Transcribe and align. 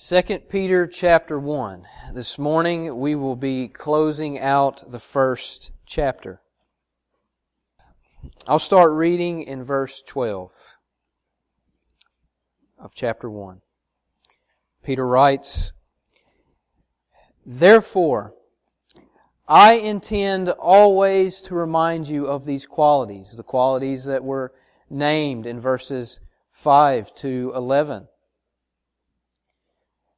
2 0.00 0.22
Peter 0.48 0.86
chapter 0.86 1.40
1. 1.40 1.84
This 2.14 2.38
morning 2.38 3.00
we 3.00 3.16
will 3.16 3.34
be 3.34 3.66
closing 3.66 4.38
out 4.38 4.92
the 4.92 5.00
first 5.00 5.72
chapter. 5.86 6.40
I'll 8.46 8.60
start 8.60 8.92
reading 8.92 9.42
in 9.42 9.64
verse 9.64 10.00
12 10.06 10.52
of 12.78 12.94
chapter 12.94 13.28
1. 13.28 13.60
Peter 14.84 15.04
writes, 15.04 15.72
Therefore, 17.44 18.34
I 19.48 19.72
intend 19.72 20.48
always 20.48 21.42
to 21.42 21.56
remind 21.56 22.06
you 22.06 22.24
of 22.24 22.44
these 22.44 22.66
qualities, 22.66 23.34
the 23.36 23.42
qualities 23.42 24.04
that 24.04 24.22
were 24.22 24.52
named 24.88 25.44
in 25.44 25.58
verses 25.58 26.20
5 26.52 27.12
to 27.16 27.52
11 27.56 28.06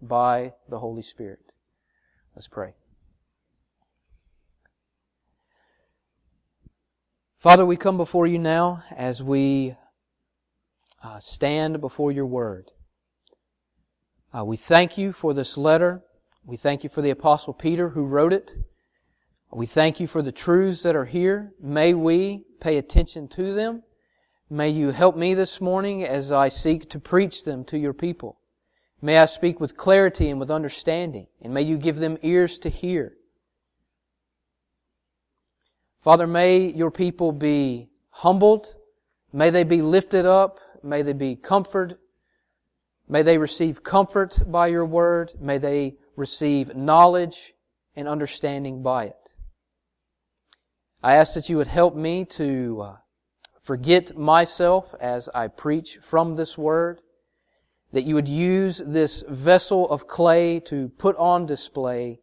by 0.00 0.54
the 0.68 0.78
Holy 0.78 1.02
Spirit. 1.02 1.40
Let's 2.34 2.48
pray. 2.48 2.74
Father, 7.38 7.64
we 7.64 7.76
come 7.76 7.96
before 7.96 8.26
you 8.26 8.38
now 8.38 8.82
as 8.90 9.22
we 9.22 9.76
uh, 11.02 11.20
stand 11.20 11.80
before 11.80 12.10
your 12.10 12.26
word. 12.26 12.70
Uh, 14.36 14.44
we 14.44 14.56
thank 14.56 14.98
you 14.98 15.12
for 15.12 15.32
this 15.32 15.56
letter. 15.56 16.02
We 16.44 16.56
thank 16.56 16.82
you 16.82 16.90
for 16.90 17.00
the 17.00 17.10
Apostle 17.10 17.54
Peter 17.54 17.90
who 17.90 18.04
wrote 18.04 18.32
it. 18.32 18.54
We 19.52 19.66
thank 19.66 20.00
you 20.00 20.06
for 20.06 20.20
the 20.20 20.32
truths 20.32 20.82
that 20.82 20.96
are 20.96 21.06
here. 21.06 21.52
May 21.60 21.94
we 21.94 22.44
pay 22.60 22.76
attention 22.76 23.28
to 23.28 23.54
them. 23.54 23.82
May 24.50 24.70
you 24.70 24.90
help 24.90 25.16
me 25.16 25.34
this 25.34 25.60
morning 25.60 26.04
as 26.04 26.32
I 26.32 26.48
seek 26.48 26.90
to 26.90 26.98
preach 26.98 27.44
them 27.44 27.64
to 27.66 27.78
your 27.78 27.94
people. 27.94 28.37
May 29.00 29.18
I 29.18 29.26
speak 29.26 29.60
with 29.60 29.76
clarity 29.76 30.28
and 30.28 30.40
with 30.40 30.50
understanding, 30.50 31.28
and 31.40 31.54
may 31.54 31.62
you 31.62 31.78
give 31.78 31.98
them 31.98 32.18
ears 32.22 32.58
to 32.60 32.68
hear. 32.68 33.14
Father, 36.02 36.26
may 36.26 36.72
your 36.72 36.90
people 36.90 37.32
be 37.32 37.90
humbled. 38.10 38.74
May 39.32 39.50
they 39.50 39.64
be 39.64 39.82
lifted 39.82 40.26
up. 40.26 40.58
May 40.82 41.02
they 41.02 41.12
be 41.12 41.36
comforted. 41.36 41.98
May 43.08 43.22
they 43.22 43.38
receive 43.38 43.82
comfort 43.82 44.40
by 44.46 44.66
your 44.68 44.84
word. 44.84 45.32
May 45.40 45.58
they 45.58 45.96
receive 46.16 46.74
knowledge 46.74 47.54
and 47.94 48.08
understanding 48.08 48.82
by 48.82 49.04
it. 49.06 49.30
I 51.02 51.14
ask 51.14 51.34
that 51.34 51.48
you 51.48 51.56
would 51.56 51.68
help 51.68 51.94
me 51.94 52.24
to 52.24 52.80
uh, 52.82 52.96
forget 53.60 54.16
myself 54.16 54.94
as 55.00 55.28
I 55.34 55.46
preach 55.48 55.98
from 56.02 56.34
this 56.34 56.58
word 56.58 57.00
that 57.92 58.04
you 58.04 58.14
would 58.14 58.28
use 58.28 58.82
this 58.84 59.24
vessel 59.28 59.88
of 59.90 60.06
clay 60.06 60.60
to 60.60 60.88
put 60.98 61.16
on 61.16 61.46
display 61.46 62.20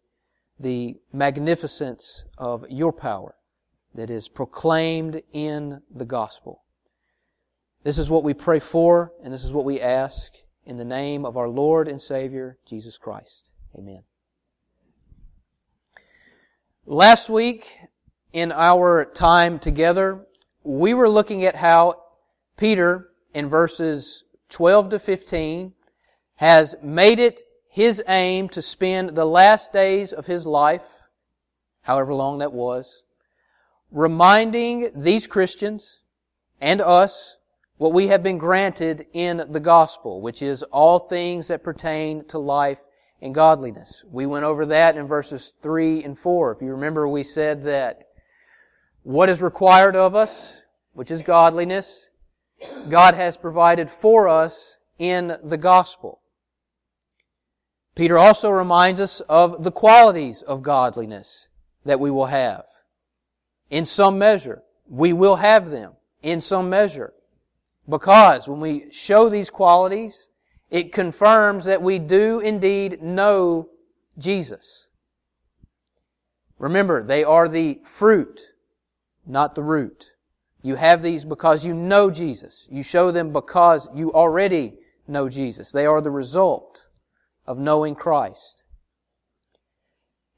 the 0.59 0.95
magnificence 1.11 2.23
of 2.37 2.65
your 2.69 2.93
power 2.93 3.35
that 3.93 4.09
is 4.09 4.27
proclaimed 4.27 5.21
in 5.33 5.81
the 5.93 6.05
gospel. 6.05 6.63
This 7.83 7.97
is 7.97 8.09
what 8.09 8.23
we 8.23 8.33
pray 8.33 8.59
for, 8.59 9.13
and 9.23 9.33
this 9.33 9.43
is 9.43 9.51
what 9.51 9.65
we 9.65 9.79
ask 9.79 10.33
in 10.65 10.77
the 10.77 10.85
name 10.85 11.25
of 11.25 11.37
our 11.37 11.47
Lord 11.47 11.87
and 11.87 12.01
Savior, 12.01 12.57
Jesus 12.67 12.97
Christ. 12.97 13.51
Amen. 13.77 14.03
Last 16.85 17.29
week, 17.29 17.77
in 18.33 18.51
our 18.51 19.05
time 19.05 19.59
together, 19.59 20.25
we 20.63 20.93
were 20.93 21.09
looking 21.09 21.43
at 21.45 21.55
how 21.55 22.01
Peter, 22.57 23.09
in 23.33 23.47
verses 23.47 24.23
12 24.49 24.89
to 24.89 24.99
15, 24.99 25.73
has 26.35 26.75
made 26.81 27.19
it 27.19 27.41
his 27.69 28.03
aim 28.07 28.49
to 28.49 28.61
spend 28.61 29.09
the 29.09 29.25
last 29.25 29.73
days 29.73 30.13
of 30.13 30.25
his 30.27 30.45
life, 30.45 31.03
however 31.81 32.13
long 32.13 32.39
that 32.39 32.53
was, 32.53 33.03
reminding 33.91 34.91
these 34.95 35.27
Christians 35.27 36.01
and 36.61 36.81
us 36.81 37.37
what 37.77 37.93
we 37.93 38.07
have 38.07 38.23
been 38.23 38.37
granted 38.37 39.05
in 39.13 39.43
the 39.49 39.59
gospel, 39.59 40.21
which 40.21 40.41
is 40.41 40.63
all 40.63 40.99
things 40.99 41.49
that 41.49 41.63
pertain 41.63 42.23
to 42.25 42.37
life 42.37 42.79
and 43.21 43.35
godliness. 43.35 44.03
We 44.09 44.25
went 44.25 44.45
over 44.45 44.65
that 44.67 44.95
in 44.97 45.07
verses 45.07 45.53
3 45.61 46.03
and 46.03 46.17
4. 46.17 46.53
If 46.53 46.61
you 46.61 46.71
remember, 46.71 47.07
we 47.07 47.23
said 47.23 47.63
that 47.65 48.03
what 49.03 49.29
is 49.29 49.41
required 49.41 49.95
of 49.95 50.15
us, 50.15 50.61
which 50.93 51.11
is 51.11 51.21
godliness, 51.21 52.09
God 52.89 53.15
has 53.15 53.37
provided 53.37 53.89
for 53.89 54.27
us 54.27 54.77
in 54.97 55.37
the 55.43 55.57
gospel. 55.57 56.21
Peter 57.95 58.17
also 58.17 58.49
reminds 58.49 58.99
us 58.99 59.21
of 59.21 59.63
the 59.63 59.71
qualities 59.71 60.41
of 60.41 60.61
godliness 60.61 61.47
that 61.85 61.99
we 61.99 62.11
will 62.11 62.25
have. 62.25 62.65
In 63.69 63.85
some 63.85 64.17
measure, 64.17 64.63
we 64.87 65.13
will 65.13 65.37
have 65.37 65.69
them 65.69 65.93
in 66.21 66.41
some 66.41 66.69
measure. 66.69 67.13
Because 67.87 68.47
when 68.47 68.59
we 68.59 68.91
show 68.91 69.29
these 69.29 69.49
qualities, 69.49 70.29
it 70.69 70.91
confirms 70.91 71.65
that 71.65 71.81
we 71.81 71.99
do 71.99 72.39
indeed 72.39 73.01
know 73.01 73.69
Jesus. 74.17 74.87
Remember, 76.57 77.03
they 77.03 77.23
are 77.23 77.47
the 77.47 77.79
fruit, 77.83 78.41
not 79.25 79.55
the 79.55 79.63
root. 79.63 80.11
You 80.65 80.77
have 80.77 81.03
these 81.03 81.23
because 81.23 81.63
you 81.63 81.75
know 81.75 82.09
Jesus. 82.09 82.67
You 82.71 82.81
show 82.81 83.11
them 83.11 83.31
because 83.31 83.87
you 83.93 84.11
already 84.11 84.73
know 85.07 85.29
Jesus. 85.29 85.71
They 85.71 85.85
are 85.85 86.01
the 86.01 86.09
result 86.09 86.87
of 87.45 87.59
knowing 87.59 87.93
Christ. 87.93 88.63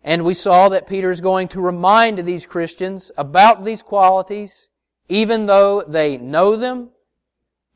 And 0.03 0.25
we 0.25 0.33
saw 0.33 0.68
that 0.68 0.85
Peter 0.85 1.12
is 1.12 1.21
going 1.21 1.47
to 1.50 1.62
remind 1.62 2.18
these 2.18 2.45
Christians 2.45 3.09
about 3.15 3.63
these 3.63 3.81
qualities, 3.81 4.68
even 5.07 5.45
though 5.45 5.81
they 5.88 6.18
know 6.18 6.57
them 6.57 6.89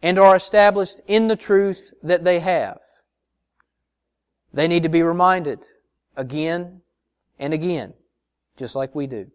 and 0.02 0.20
are 0.20 0.36
established 0.36 1.00
in 1.08 1.30
the 1.30 1.38
truth 1.38 1.94
that 2.04 2.26
they 2.26 2.42
have. 2.42 2.82
They 4.54 4.68
need 4.68 4.84
to 4.84 4.90
be 4.90 5.04
reminded 5.04 5.60
again 6.18 6.82
and 7.40 7.54
again, 7.54 7.94
just 8.58 8.76
like 8.76 8.94
we 8.94 9.08
do. 9.08 9.28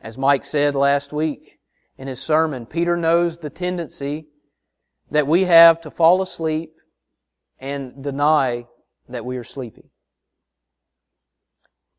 As 0.00 0.16
Mike 0.16 0.44
said 0.44 0.76
last 0.76 1.12
week, 1.12 1.57
in 1.98 2.08
his 2.08 2.20
sermon, 2.20 2.64
Peter 2.64 2.96
knows 2.96 3.38
the 3.38 3.50
tendency 3.50 4.28
that 5.10 5.26
we 5.26 5.44
have 5.44 5.80
to 5.80 5.90
fall 5.90 6.22
asleep 6.22 6.70
and 7.58 8.02
deny 8.02 8.66
that 9.08 9.24
we 9.24 9.36
are 9.36 9.44
sleepy. 9.44 9.90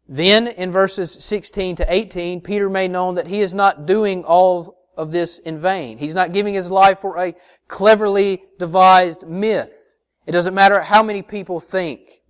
Then 0.08 0.48
in 0.48 0.72
verses 0.72 1.12
16 1.12 1.76
to 1.78 1.94
18, 1.94 2.42
Peter 2.42 2.70
made 2.70 2.92
known 2.92 3.16
that 3.16 3.28
he 3.28 3.42
is 3.42 3.54
not 3.54 3.86
doing 3.86 4.24
all 4.24 4.78
of 4.98 5.12
this 5.12 5.38
in 5.38 5.60
vain. 5.60 5.98
He's 5.98 6.16
not 6.16 6.34
giving 6.34 6.54
his 6.54 6.72
life 6.72 7.00
for 7.00 7.18
a 7.20 7.36
cleverly 7.68 8.42
devised 8.58 9.28
myth. 9.28 9.96
It 10.26 10.32
doesn't 10.32 10.56
matter 10.56 10.82
how 10.82 11.04
many 11.04 11.22
people 11.22 11.60
think 11.60 12.22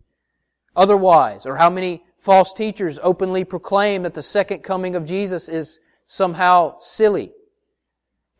otherwise 0.75 1.45
or 1.45 1.55
how 1.57 1.69
many 1.69 2.03
false 2.19 2.53
teachers 2.53 2.99
openly 3.01 3.43
proclaim 3.43 4.03
that 4.03 4.13
the 4.13 4.23
second 4.23 4.59
coming 4.59 4.95
of 4.95 5.05
Jesus 5.05 5.47
is 5.47 5.79
somehow 6.05 6.79
silly. 6.79 7.31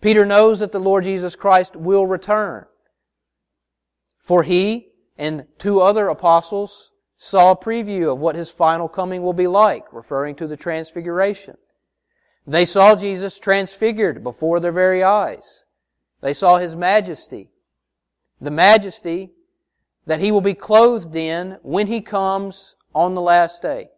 Peter 0.01 0.25
knows 0.25 0.60
that 0.60 0.72
the 0.72 0.80
Lord 0.80 1.04
Jesus 1.04 1.36
Christ 1.36 1.75
will 1.75 2.07
return. 2.07 2.66
For 4.19 4.44
he 4.44 4.88
and 5.18 5.46
two 5.57 5.81
other 5.81 6.07
apostles 6.07 6.92
saw 7.18 7.51
a 7.51 7.57
preview 7.57 8.12
of 8.12 8.19
what 8.19 8.36
his 8.36 8.50
final 8.50 8.88
coming 8.88 9.24
will 9.24 9.34
be 9.34 9.48
like, 9.48 9.92
referring 9.92 10.36
to 10.36 10.48
the 10.48 10.56
transfiguration. 10.57 11.57
They 12.50 12.66
saw 12.66 12.96
Jesus 12.96 13.38
transfigured 13.40 14.24
before 14.24 14.60
their 14.60 14.72
very 14.72 15.04
eyes. 15.04 15.66
They 16.22 16.34
saw 16.34 16.57
His 16.57 16.75
majesty. 16.75 17.50
The 18.42 18.52
majesty 18.52 19.31
that 20.06 20.19
He 20.19 20.31
will 20.31 20.42
be 20.42 20.54
clothed 20.54 21.16
in 21.16 21.57
when 21.62 21.86
He 21.86 22.02
comes 22.02 22.75
on 22.94 23.13
the 23.13 23.22
last 23.22 23.62
day. 23.62 23.90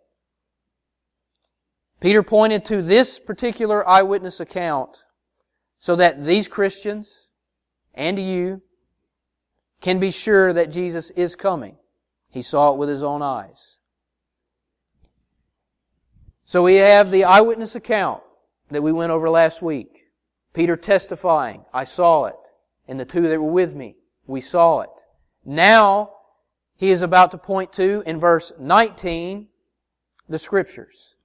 Peter 2.01 2.23
pointed 2.23 2.65
to 2.65 2.81
this 2.81 3.19
particular 3.19 3.87
eyewitness 3.87 4.39
account 4.39 5.00
so 5.81 5.95
that 5.95 6.23
these 6.23 6.47
Christians 6.47 7.27
and 7.95 8.19
you 8.19 8.61
can 9.81 9.99
be 9.99 10.11
sure 10.11 10.53
that 10.53 10.69
Jesus 10.69 11.09
is 11.09 11.35
coming. 11.35 11.75
He 12.29 12.43
saw 12.43 12.71
it 12.71 12.77
with 12.77 12.87
his 12.87 13.01
own 13.01 13.23
eyes. 13.23 13.77
So 16.45 16.61
we 16.61 16.75
have 16.75 17.09
the 17.09 17.23
eyewitness 17.23 17.73
account 17.73 18.21
that 18.69 18.83
we 18.83 18.91
went 18.91 19.11
over 19.11 19.27
last 19.27 19.63
week. 19.63 20.03
Peter 20.53 20.77
testifying, 20.77 21.65
I 21.73 21.85
saw 21.85 22.25
it. 22.25 22.35
And 22.87 22.99
the 22.99 23.05
two 23.05 23.23
that 23.23 23.41
were 23.41 23.51
with 23.51 23.73
me, 23.73 23.95
we 24.27 24.39
saw 24.39 24.81
it. 24.81 24.91
Now, 25.43 26.11
he 26.75 26.91
is 26.91 27.01
about 27.01 27.31
to 27.31 27.39
point 27.39 27.73
to, 27.73 28.03
in 28.05 28.19
verse 28.19 28.51
19, 28.59 29.47
the 30.29 30.37
scriptures. 30.37 31.15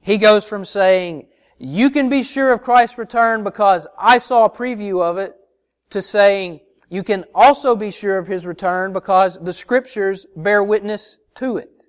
He 0.00 0.16
goes 0.16 0.44
from 0.44 0.64
saying, 0.64 1.28
you 1.62 1.90
can 1.90 2.08
be 2.08 2.22
sure 2.22 2.52
of 2.52 2.62
Christ's 2.62 2.96
return 2.96 3.44
because 3.44 3.86
I 3.98 4.16
saw 4.16 4.46
a 4.46 4.50
preview 4.50 5.02
of 5.02 5.18
it, 5.18 5.36
to 5.90 6.00
saying, 6.00 6.60
you 6.88 7.02
can 7.02 7.24
also 7.34 7.76
be 7.76 7.90
sure 7.90 8.16
of 8.16 8.26
His 8.26 8.46
return 8.46 8.92
because 8.92 9.38
the 9.42 9.52
scriptures 9.52 10.26
bear 10.34 10.64
witness 10.64 11.18
to 11.34 11.58
it. 11.58 11.84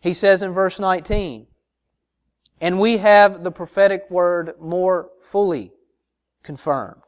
He 0.00 0.12
says 0.12 0.42
in 0.42 0.52
verse 0.52 0.80
19, 0.80 1.46
and 2.60 2.80
we 2.80 2.96
have 2.96 3.44
the 3.44 3.52
prophetic 3.52 4.10
word 4.10 4.54
more 4.60 5.10
fully 5.20 5.72
confirmed. 6.42 7.02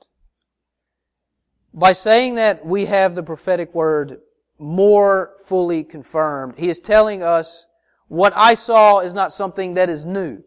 By 1.75 1.95
saying 1.95 2.37
that 2.37 2.65
we 2.65 2.87
have 2.87 3.15
the 3.15 3.23
prophetic 3.23 3.75
word 3.75 4.19
more 4.59 5.33
fully 5.47 5.83
confirmed, 5.83 6.59
he 6.59 6.69
is 6.69 6.81
telling 6.81 7.23
us 7.23 7.67
what 8.09 8.33
I 8.37 8.55
saw 8.55 9.01
is 9.01 9.15
not 9.15 9.33
something 9.33 9.75
that 9.75 9.89
is 9.89 10.05
new. 10.05 10.45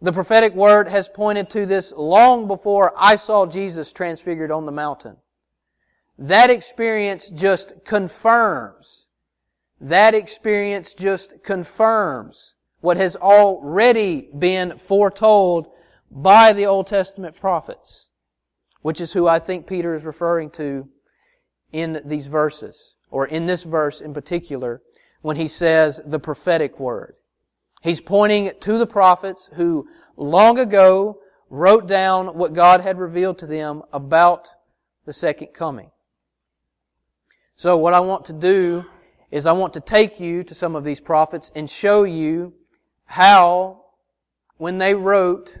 The 0.00 0.12
prophetic 0.12 0.54
word 0.54 0.88
has 0.88 1.08
pointed 1.08 1.48
to 1.50 1.64
this 1.64 1.92
long 1.96 2.46
before 2.46 2.92
I 2.96 3.16
saw 3.16 3.46
Jesus 3.46 3.92
transfigured 3.92 4.50
on 4.50 4.66
the 4.66 4.72
mountain. 4.72 5.16
That 6.18 6.50
experience 6.50 7.30
just 7.30 7.84
confirms. 7.84 9.06
That 9.80 10.14
experience 10.14 10.94
just 10.94 11.42
confirms 11.42 12.54
what 12.80 12.96
has 12.98 13.16
already 13.16 14.28
been 14.38 14.78
foretold 14.78 15.68
by 16.10 16.52
the 16.52 16.66
Old 16.66 16.86
Testament 16.86 17.34
prophets, 17.38 18.08
which 18.82 19.00
is 19.00 19.12
who 19.12 19.26
I 19.26 19.38
think 19.38 19.66
Peter 19.66 19.94
is 19.94 20.04
referring 20.04 20.50
to 20.50 20.88
in 21.72 22.00
these 22.04 22.26
verses, 22.26 22.94
or 23.10 23.26
in 23.26 23.46
this 23.46 23.64
verse 23.64 24.00
in 24.00 24.14
particular, 24.14 24.82
when 25.20 25.36
he 25.36 25.48
says 25.48 26.00
the 26.06 26.20
prophetic 26.20 26.78
word. 26.78 27.16
He's 27.82 28.00
pointing 28.00 28.52
to 28.60 28.78
the 28.78 28.86
prophets 28.86 29.48
who 29.54 29.88
long 30.16 30.58
ago 30.58 31.20
wrote 31.50 31.86
down 31.86 32.36
what 32.36 32.54
God 32.54 32.80
had 32.80 32.98
revealed 32.98 33.38
to 33.38 33.46
them 33.46 33.82
about 33.92 34.48
the 35.04 35.12
second 35.12 35.48
coming. 35.48 35.90
So 37.54 37.76
what 37.76 37.94
I 37.94 38.00
want 38.00 38.24
to 38.26 38.32
do 38.32 38.84
is 39.30 39.46
I 39.46 39.52
want 39.52 39.72
to 39.74 39.80
take 39.80 40.20
you 40.20 40.44
to 40.44 40.54
some 40.54 40.76
of 40.76 40.84
these 40.84 41.00
prophets 41.00 41.52
and 41.54 41.70
show 41.70 42.04
you 42.04 42.54
how, 43.04 43.84
when 44.56 44.78
they 44.78 44.94
wrote, 44.94 45.58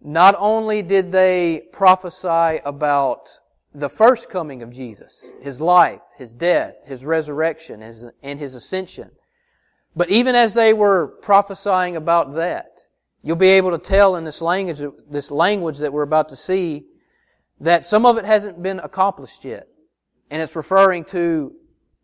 not 0.00 0.34
only 0.38 0.82
did 0.82 1.12
they 1.12 1.64
prophesy 1.72 2.60
about 2.64 3.40
the 3.74 3.88
first 3.88 4.30
coming 4.30 4.62
of 4.62 4.70
Jesus, 4.70 5.26
His 5.40 5.60
life, 5.60 6.00
His 6.16 6.34
death, 6.34 6.76
His 6.86 7.04
resurrection, 7.04 7.82
and 8.22 8.40
His 8.40 8.54
ascension, 8.54 9.10
but 9.96 10.10
even 10.10 10.34
as 10.34 10.52
they 10.52 10.74
were 10.74 11.08
prophesying 11.22 11.96
about 11.96 12.34
that, 12.34 12.84
you'll 13.22 13.36
be 13.36 13.48
able 13.48 13.70
to 13.70 13.78
tell 13.78 14.16
in 14.16 14.24
this 14.24 14.42
language, 14.42 14.82
this 15.10 15.30
language 15.30 15.78
that 15.78 15.92
we're 15.92 16.02
about 16.02 16.28
to 16.28 16.36
see, 16.36 16.84
that 17.60 17.86
some 17.86 18.04
of 18.04 18.18
it 18.18 18.26
hasn't 18.26 18.62
been 18.62 18.78
accomplished 18.80 19.44
yet. 19.44 19.66
And 20.30 20.42
it's 20.42 20.54
referring 20.54 21.04
to 21.06 21.54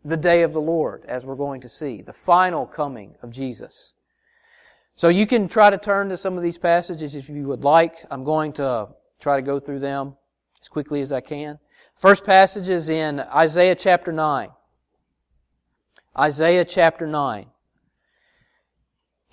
the 0.03 0.17
day 0.17 0.41
of 0.41 0.53
the 0.53 0.61
Lord, 0.61 1.05
as 1.05 1.23
we're 1.23 1.35
going 1.35 1.61
to 1.61 1.69
see, 1.69 2.01
the 2.01 2.13
final 2.13 2.65
coming 2.65 3.15
of 3.21 3.29
Jesus. 3.29 3.93
So 4.95 5.07
you 5.07 5.27
can 5.27 5.47
try 5.47 5.69
to 5.69 5.77
turn 5.77 6.09
to 6.09 6.17
some 6.17 6.35
of 6.35 6.43
these 6.43 6.57
passages 6.57 7.15
if 7.15 7.29
you 7.29 7.47
would 7.47 7.63
like. 7.63 8.05
I'm 8.09 8.23
going 8.23 8.53
to 8.53 8.89
try 9.19 9.35
to 9.35 9.41
go 9.41 9.59
through 9.59 9.79
them 9.79 10.15
as 10.61 10.67
quickly 10.67 11.01
as 11.01 11.11
I 11.11 11.21
can. 11.21 11.59
First 11.95 12.25
passage 12.25 12.69
is 12.69 12.89
in 12.89 13.19
Isaiah 13.19 13.75
chapter 13.75 14.11
9. 14.11 14.49
Isaiah 16.17 16.65
chapter 16.65 17.05
9. 17.05 17.47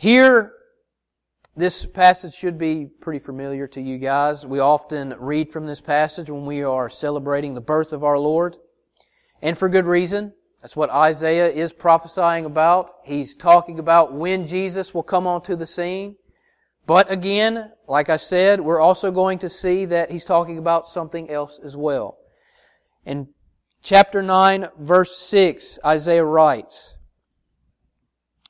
Here, 0.00 0.54
this 1.54 1.84
passage 1.84 2.32
should 2.32 2.56
be 2.56 2.86
pretty 2.86 3.18
familiar 3.18 3.66
to 3.66 3.82
you 3.82 3.98
guys. 3.98 4.46
We 4.46 4.58
often 4.58 5.14
read 5.18 5.52
from 5.52 5.66
this 5.66 5.82
passage 5.82 6.30
when 6.30 6.46
we 6.46 6.62
are 6.62 6.88
celebrating 6.88 7.52
the 7.52 7.60
birth 7.60 7.92
of 7.92 8.02
our 8.02 8.18
Lord. 8.18 8.56
And 9.42 9.58
for 9.58 9.68
good 9.68 9.84
reason. 9.84 10.32
That's 10.62 10.74
what 10.74 10.88
Isaiah 10.88 11.48
is 11.48 11.74
prophesying 11.74 12.46
about. 12.46 12.90
He's 13.04 13.36
talking 13.36 13.78
about 13.78 14.14
when 14.14 14.46
Jesus 14.46 14.94
will 14.94 15.02
come 15.02 15.26
onto 15.26 15.54
the 15.54 15.66
scene. 15.66 16.16
But 16.86 17.12
again, 17.12 17.70
like 17.86 18.08
I 18.08 18.16
said, 18.16 18.62
we're 18.62 18.80
also 18.80 19.10
going 19.10 19.38
to 19.40 19.50
see 19.50 19.84
that 19.84 20.10
he's 20.10 20.24
talking 20.24 20.56
about 20.56 20.88
something 20.88 21.28
else 21.28 21.60
as 21.62 21.76
well. 21.76 22.16
In 23.04 23.34
chapter 23.82 24.22
9, 24.22 24.66
verse 24.78 25.14
6, 25.18 25.78
Isaiah 25.84 26.24
writes, 26.24 26.94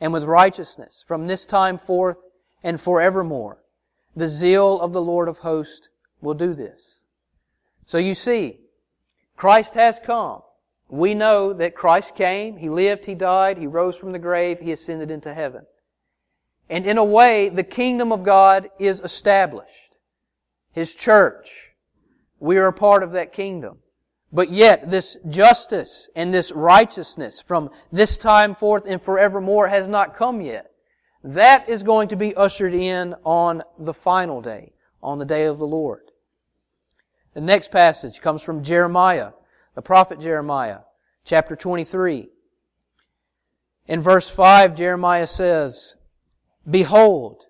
and 0.00 0.12
with 0.12 0.24
righteousness 0.24 1.04
from 1.06 1.26
this 1.26 1.46
time 1.46 1.78
forth 1.78 2.18
and 2.62 2.80
forevermore. 2.80 3.62
The 4.14 4.28
zeal 4.28 4.80
of 4.80 4.92
the 4.92 5.02
Lord 5.02 5.28
of 5.28 5.38
hosts 5.38 5.88
will 6.20 6.34
do 6.34 6.54
this. 6.54 7.00
So 7.84 7.98
you 7.98 8.14
see, 8.14 8.60
Christ 9.36 9.74
has 9.74 9.98
come. 9.98 10.42
We 10.88 11.14
know 11.14 11.52
that 11.52 11.74
Christ 11.74 12.14
came, 12.14 12.56
He 12.56 12.68
lived, 12.68 13.06
He 13.06 13.14
died, 13.14 13.58
He 13.58 13.66
rose 13.66 13.96
from 13.96 14.12
the 14.12 14.18
grave, 14.18 14.60
He 14.60 14.72
ascended 14.72 15.10
into 15.10 15.34
heaven. 15.34 15.66
And 16.68 16.86
in 16.86 16.98
a 16.98 17.04
way, 17.04 17.48
the 17.48 17.64
kingdom 17.64 18.12
of 18.12 18.24
God 18.24 18.68
is 18.78 19.00
established. 19.00 19.98
His 20.72 20.94
church. 20.94 21.74
We 22.38 22.58
are 22.58 22.66
a 22.66 22.72
part 22.72 23.02
of 23.02 23.12
that 23.12 23.32
kingdom. 23.32 23.78
But 24.32 24.50
yet, 24.50 24.90
this 24.90 25.16
justice 25.28 26.08
and 26.16 26.32
this 26.32 26.52
righteousness 26.52 27.40
from 27.40 27.70
this 27.92 28.18
time 28.18 28.54
forth 28.54 28.84
and 28.86 29.00
forevermore 29.00 29.68
has 29.68 29.88
not 29.88 30.16
come 30.16 30.40
yet. 30.40 30.72
That 31.22 31.68
is 31.68 31.82
going 31.82 32.08
to 32.08 32.16
be 32.16 32.34
ushered 32.34 32.74
in 32.74 33.14
on 33.24 33.62
the 33.78 33.94
final 33.94 34.42
day, 34.42 34.72
on 35.02 35.18
the 35.18 35.24
day 35.24 35.44
of 35.44 35.58
the 35.58 35.66
Lord. 35.66 36.10
The 37.34 37.40
next 37.40 37.70
passage 37.70 38.20
comes 38.20 38.42
from 38.42 38.62
Jeremiah 38.62 39.32
the 39.76 39.82
prophet 39.82 40.18
Jeremiah, 40.18 40.80
chapter 41.24 41.54
23. 41.54 42.30
In 43.86 44.00
verse 44.00 44.28
5, 44.28 44.74
Jeremiah 44.74 45.26
says, 45.26 45.96
Behold, 46.68 47.44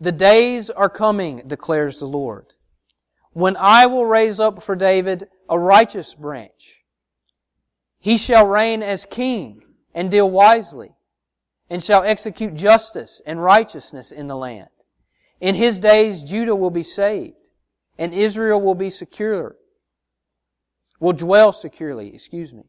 the 0.00 0.12
days 0.12 0.70
are 0.70 0.88
coming, 0.88 1.42
declares 1.44 1.98
the 1.98 2.06
Lord, 2.06 2.54
when 3.32 3.56
I 3.56 3.86
will 3.86 4.06
raise 4.06 4.38
up 4.38 4.62
for 4.62 4.76
David 4.76 5.28
a 5.52 5.58
righteous 5.58 6.14
branch. 6.14 6.82
He 7.98 8.16
shall 8.16 8.46
reign 8.46 8.82
as 8.82 9.04
king 9.04 9.62
and 9.94 10.10
deal 10.10 10.30
wisely 10.30 10.92
and 11.68 11.84
shall 11.84 12.02
execute 12.02 12.54
justice 12.54 13.20
and 13.26 13.42
righteousness 13.42 14.10
in 14.10 14.28
the 14.28 14.36
land. 14.36 14.70
In 15.42 15.54
his 15.54 15.78
days, 15.78 16.22
Judah 16.22 16.56
will 16.56 16.70
be 16.70 16.82
saved 16.82 17.50
and 17.98 18.14
Israel 18.14 18.62
will 18.62 18.74
be 18.74 18.88
secure, 18.88 19.56
will 20.98 21.12
dwell 21.12 21.52
securely, 21.52 22.14
excuse 22.14 22.54
me. 22.54 22.64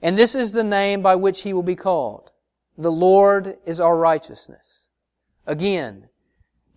And 0.00 0.16
this 0.16 0.34
is 0.34 0.52
the 0.52 0.64
name 0.64 1.02
by 1.02 1.16
which 1.16 1.42
he 1.42 1.52
will 1.52 1.62
be 1.62 1.76
called. 1.76 2.30
The 2.78 2.90
Lord 2.90 3.58
is 3.66 3.80
our 3.80 3.98
righteousness. 3.98 4.86
Again, 5.46 6.08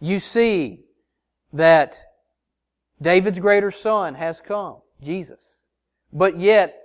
you 0.01 0.19
see 0.19 0.81
that 1.53 2.03
David's 3.01 3.39
greater 3.39 3.71
son 3.71 4.15
has 4.15 4.41
come, 4.41 4.81
Jesus. 5.01 5.57
But 6.11 6.39
yet, 6.39 6.75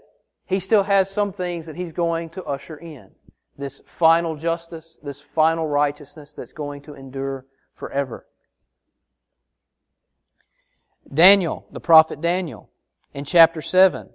he 0.47 0.59
still 0.59 0.83
has 0.83 1.11
some 1.11 1.33
things 1.33 1.66
that 1.66 1.76
he's 1.76 1.92
going 1.92 2.31
to 2.31 2.45
usher 2.45 2.76
in. 2.76 3.11
This 3.57 3.83
final 3.87 4.37
justice, 4.37 4.99
this 5.02 5.21
final 5.21 5.66
righteousness 5.66 6.33
that's 6.33 6.52
going 6.52 6.83
to 6.83 6.95
endure 6.95 7.47
forever. 7.75 8.26
Daniel, 11.12 11.66
the 11.71 11.81
prophet 11.81 12.21
Daniel, 12.21 12.71
in 13.12 13.25
chapter 13.25 13.61
7, 13.61 14.09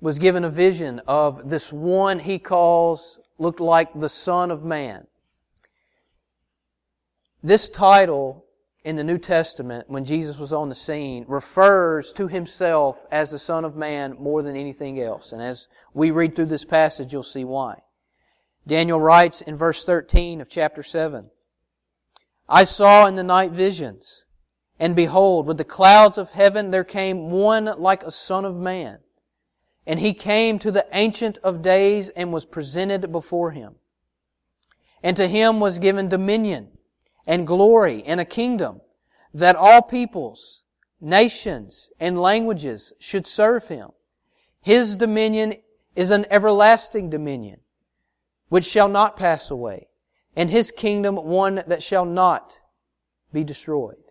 was 0.00 0.18
given 0.18 0.44
a 0.44 0.50
vision 0.50 1.00
of 1.06 1.50
this 1.50 1.72
one 1.72 2.20
he 2.20 2.38
calls, 2.38 3.18
looked 3.38 3.60
like 3.60 3.88
the 3.98 4.08
Son 4.08 4.50
of 4.50 4.64
Man. 4.64 5.06
This 7.42 7.68
title 7.68 8.44
in 8.82 8.96
the 8.96 9.04
New 9.04 9.18
Testament, 9.18 9.90
when 9.90 10.06
Jesus 10.06 10.38
was 10.38 10.52
on 10.52 10.70
the 10.70 10.74
scene, 10.74 11.24
refers 11.28 12.12
to 12.14 12.28
himself 12.28 13.04
as 13.12 13.30
the 13.30 13.38
Son 13.38 13.64
of 13.64 13.76
Man 13.76 14.16
more 14.18 14.42
than 14.42 14.56
anything 14.56 14.98
else. 15.00 15.32
And 15.32 15.42
as 15.42 15.68
we 15.92 16.10
read 16.10 16.34
through 16.34 16.46
this 16.46 16.64
passage, 16.64 17.12
you'll 17.12 17.22
see 17.22 17.44
why. 17.44 17.80
Daniel 18.66 18.98
writes 18.98 19.42
in 19.42 19.56
verse 19.56 19.84
13 19.84 20.40
of 20.40 20.48
chapter 20.48 20.82
7, 20.82 21.30
I 22.48 22.64
saw 22.64 23.06
in 23.06 23.16
the 23.16 23.22
night 23.22 23.52
visions, 23.52 24.24
and 24.78 24.96
behold, 24.96 25.46
with 25.46 25.58
the 25.58 25.64
clouds 25.64 26.16
of 26.16 26.30
heaven 26.30 26.70
there 26.70 26.84
came 26.84 27.30
one 27.30 27.66
like 27.78 28.02
a 28.02 28.10
son 28.10 28.44
of 28.44 28.56
man. 28.56 29.00
And 29.86 30.00
he 30.00 30.14
came 30.14 30.58
to 30.58 30.70
the 30.70 30.86
Ancient 30.92 31.38
of 31.38 31.62
Days 31.62 32.08
and 32.10 32.32
was 32.32 32.44
presented 32.44 33.12
before 33.12 33.50
him. 33.50 33.76
And 35.02 35.16
to 35.16 35.28
him 35.28 35.60
was 35.60 35.78
given 35.78 36.08
dominion 36.08 36.68
and 37.30 37.46
glory 37.46 38.02
and 38.02 38.20
a 38.20 38.24
kingdom 38.24 38.80
that 39.32 39.54
all 39.54 39.82
peoples, 39.82 40.64
nations, 41.00 41.88
and 42.00 42.20
languages 42.20 42.92
should 42.98 43.24
serve 43.24 43.68
him. 43.68 43.90
His 44.60 44.96
dominion 44.96 45.54
is 45.94 46.10
an 46.10 46.26
everlasting 46.28 47.08
dominion 47.08 47.60
which 48.48 48.64
shall 48.64 48.88
not 48.88 49.16
pass 49.16 49.48
away, 49.48 49.86
and 50.34 50.50
his 50.50 50.72
kingdom 50.72 51.14
one 51.14 51.62
that 51.68 51.84
shall 51.84 52.04
not 52.04 52.58
be 53.32 53.44
destroyed. 53.44 54.10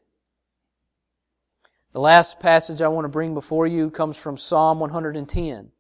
The 1.92 2.00
last 2.00 2.40
passage 2.40 2.82
I 2.82 2.88
want 2.88 3.04
to 3.04 3.10
bring 3.10 3.34
before 3.34 3.68
you 3.68 3.90
comes 3.90 4.16
from 4.16 4.38
Psalm 4.38 4.80
110. 4.80 5.72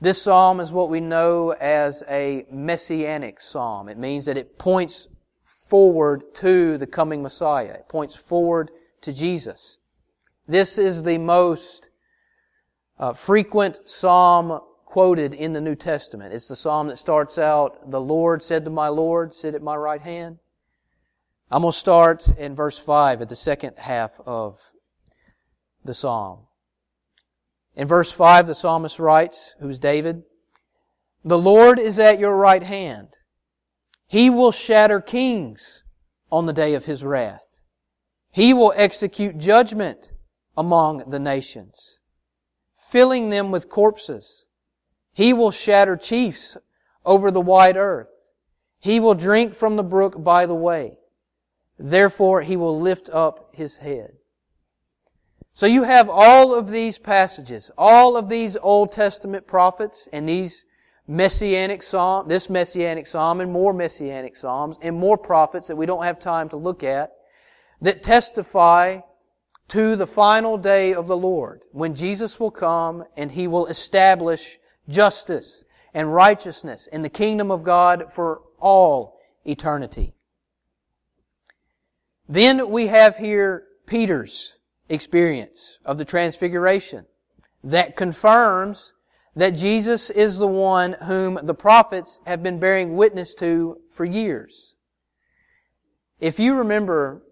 This 0.00 0.22
psalm 0.22 0.60
is 0.60 0.72
what 0.72 0.88
we 0.88 1.00
know 1.00 1.50
as 1.50 2.02
a 2.08 2.46
messianic 2.50 3.42
psalm. 3.42 3.90
It 3.90 3.98
means 3.98 4.24
that 4.24 4.38
it 4.38 4.58
points 4.58 5.08
forward 5.68 6.34
to 6.34 6.78
the 6.78 6.86
coming 6.86 7.22
Messiah. 7.22 7.74
It 7.74 7.88
points 7.88 8.14
forward 8.14 8.70
to 9.00 9.12
Jesus. 9.12 9.78
This 10.46 10.78
is 10.78 11.02
the 11.02 11.18
most 11.18 11.88
uh, 12.98 13.12
frequent 13.12 13.80
psalm 13.88 14.60
quoted 14.84 15.34
in 15.34 15.52
the 15.52 15.60
New 15.60 15.74
Testament. 15.74 16.32
It's 16.32 16.48
the 16.48 16.56
psalm 16.56 16.88
that 16.88 16.98
starts 16.98 17.36
out, 17.36 17.90
The 17.90 18.00
Lord 18.00 18.42
said 18.42 18.64
to 18.64 18.70
my 18.70 18.88
Lord, 18.88 19.34
sit 19.34 19.54
at 19.54 19.62
my 19.62 19.76
right 19.76 20.00
hand. 20.00 20.38
I'm 21.50 21.62
going 21.62 21.72
to 21.72 21.78
start 21.78 22.26
in 22.38 22.54
verse 22.54 22.78
5 22.78 23.22
at 23.22 23.28
the 23.28 23.36
second 23.36 23.74
half 23.78 24.20
of 24.24 24.60
the 25.84 25.94
psalm. 25.94 26.46
In 27.74 27.86
verse 27.86 28.10
5, 28.10 28.46
the 28.46 28.54
psalmist 28.54 28.98
writes, 28.98 29.54
who's 29.60 29.78
David, 29.78 30.22
The 31.24 31.38
Lord 31.38 31.78
is 31.78 31.98
at 31.98 32.18
your 32.18 32.36
right 32.36 32.62
hand. 32.62 33.18
He 34.06 34.30
will 34.30 34.52
shatter 34.52 35.00
kings 35.00 35.82
on 36.30 36.46
the 36.46 36.52
day 36.52 36.74
of 36.74 36.84
his 36.84 37.02
wrath. 37.02 37.46
He 38.30 38.52
will 38.52 38.72
execute 38.76 39.38
judgment 39.38 40.12
among 40.56 41.10
the 41.10 41.18
nations, 41.18 41.98
filling 42.76 43.30
them 43.30 43.50
with 43.50 43.68
corpses. 43.68 44.44
He 45.12 45.32
will 45.32 45.50
shatter 45.50 45.96
chiefs 45.96 46.56
over 47.04 47.30
the 47.30 47.40
wide 47.40 47.76
earth. 47.76 48.08
He 48.78 49.00
will 49.00 49.14
drink 49.14 49.54
from 49.54 49.76
the 49.76 49.82
brook 49.82 50.22
by 50.22 50.46
the 50.46 50.54
way. 50.54 50.98
Therefore 51.78 52.42
he 52.42 52.56
will 52.56 52.78
lift 52.78 53.08
up 53.10 53.54
his 53.54 53.78
head. 53.78 54.16
So 55.54 55.64
you 55.64 55.84
have 55.84 56.10
all 56.10 56.54
of 56.54 56.68
these 56.68 56.98
passages, 56.98 57.70
all 57.78 58.18
of 58.18 58.28
these 58.28 58.58
Old 58.58 58.92
Testament 58.92 59.46
prophets 59.46 60.06
and 60.12 60.28
these 60.28 60.65
messianic 61.08 61.82
psalm, 61.82 62.28
this 62.28 62.50
messianic 62.50 63.06
psalm 63.06 63.40
and 63.40 63.52
more 63.52 63.72
messianic 63.72 64.36
psalms 64.36 64.78
and 64.82 64.96
more 64.96 65.16
prophets 65.16 65.68
that 65.68 65.76
we 65.76 65.86
don't 65.86 66.04
have 66.04 66.18
time 66.18 66.48
to 66.48 66.56
look 66.56 66.82
at 66.82 67.12
that 67.80 68.02
testify 68.02 68.98
to 69.68 69.96
the 69.96 70.06
final 70.06 70.56
day 70.56 70.94
of 70.94 71.06
the 71.08 71.16
Lord 71.16 71.62
when 71.72 71.94
Jesus 71.94 72.38
will 72.40 72.50
come 72.50 73.04
and 73.16 73.32
He 73.32 73.46
will 73.46 73.66
establish 73.66 74.58
justice, 74.88 75.64
and 75.94 76.12
righteousness 76.12 76.86
in 76.86 77.02
the 77.02 77.08
kingdom 77.08 77.50
of 77.50 77.64
God 77.64 78.12
for 78.12 78.42
all 78.58 79.18
eternity. 79.44 80.12
Then 82.28 82.70
we 82.70 82.88
have 82.88 83.16
here 83.16 83.64
Peter's 83.86 84.56
experience 84.88 85.78
of 85.84 85.98
the 85.98 86.04
transfiguration 86.04 87.06
that 87.64 87.96
confirms 87.96 88.92
that 89.36 89.50
Jesus 89.50 90.08
is 90.08 90.38
the 90.38 90.46
one 90.46 90.94
whom 90.94 91.38
the 91.42 91.54
prophets 91.54 92.20
have 92.26 92.42
been 92.42 92.58
bearing 92.58 92.96
witness 92.96 93.34
to 93.34 93.78
for 93.90 94.06
years. 94.06 94.74
If 96.18 96.40
you 96.40 96.54
remember, 96.54 97.22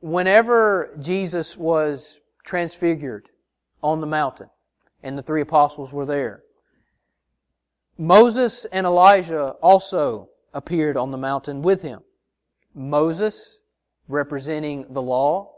whenever 0.00 0.94
Jesus 1.00 1.56
was 1.56 2.20
transfigured 2.44 3.30
on 3.82 4.02
the 4.02 4.06
mountain 4.06 4.50
and 5.02 5.16
the 5.16 5.22
three 5.22 5.40
apostles 5.40 5.90
were 5.90 6.04
there, 6.04 6.42
Moses 7.96 8.66
and 8.66 8.86
Elijah 8.86 9.54
also 9.62 10.28
appeared 10.52 10.98
on 10.98 11.12
the 11.12 11.18
mountain 11.18 11.62
with 11.62 11.80
him. 11.80 12.00
Moses 12.74 13.58
representing 14.06 14.92
the 14.92 15.02
law, 15.02 15.50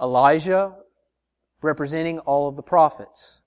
Elijah 0.00 0.76
representing 1.60 2.20
all 2.20 2.48
of 2.48 2.54
the 2.54 2.62
prophets. 2.62 3.41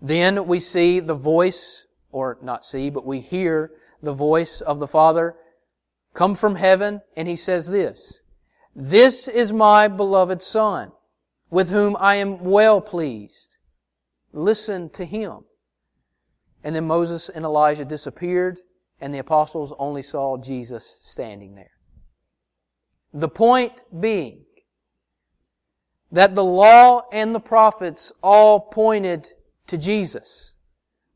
Then 0.00 0.46
we 0.46 0.60
see 0.60 1.00
the 1.00 1.14
voice, 1.14 1.86
or 2.10 2.38
not 2.42 2.64
see, 2.64 2.90
but 2.90 3.06
we 3.06 3.20
hear 3.20 3.72
the 4.02 4.12
voice 4.12 4.60
of 4.60 4.78
the 4.78 4.86
Father 4.86 5.36
come 6.14 6.34
from 6.34 6.56
heaven, 6.56 7.02
and 7.16 7.28
he 7.28 7.36
says 7.36 7.68
this, 7.68 8.22
This 8.74 9.28
is 9.28 9.52
my 9.52 9.88
beloved 9.88 10.42
Son, 10.42 10.92
with 11.50 11.70
whom 11.70 11.96
I 11.98 12.16
am 12.16 12.40
well 12.40 12.80
pleased. 12.80 13.56
Listen 14.32 14.90
to 14.90 15.04
him. 15.04 15.44
And 16.64 16.74
then 16.74 16.86
Moses 16.86 17.28
and 17.28 17.44
Elijah 17.44 17.84
disappeared, 17.84 18.58
and 19.00 19.14
the 19.14 19.18
apostles 19.18 19.72
only 19.78 20.02
saw 20.02 20.36
Jesus 20.36 20.98
standing 21.02 21.54
there. 21.54 21.70
The 23.12 23.28
point 23.28 23.84
being 23.98 24.44
that 26.10 26.34
the 26.34 26.44
law 26.44 27.02
and 27.12 27.34
the 27.34 27.40
prophets 27.40 28.12
all 28.22 28.60
pointed 28.60 29.32
to 29.66 29.78
Jesus. 29.78 30.54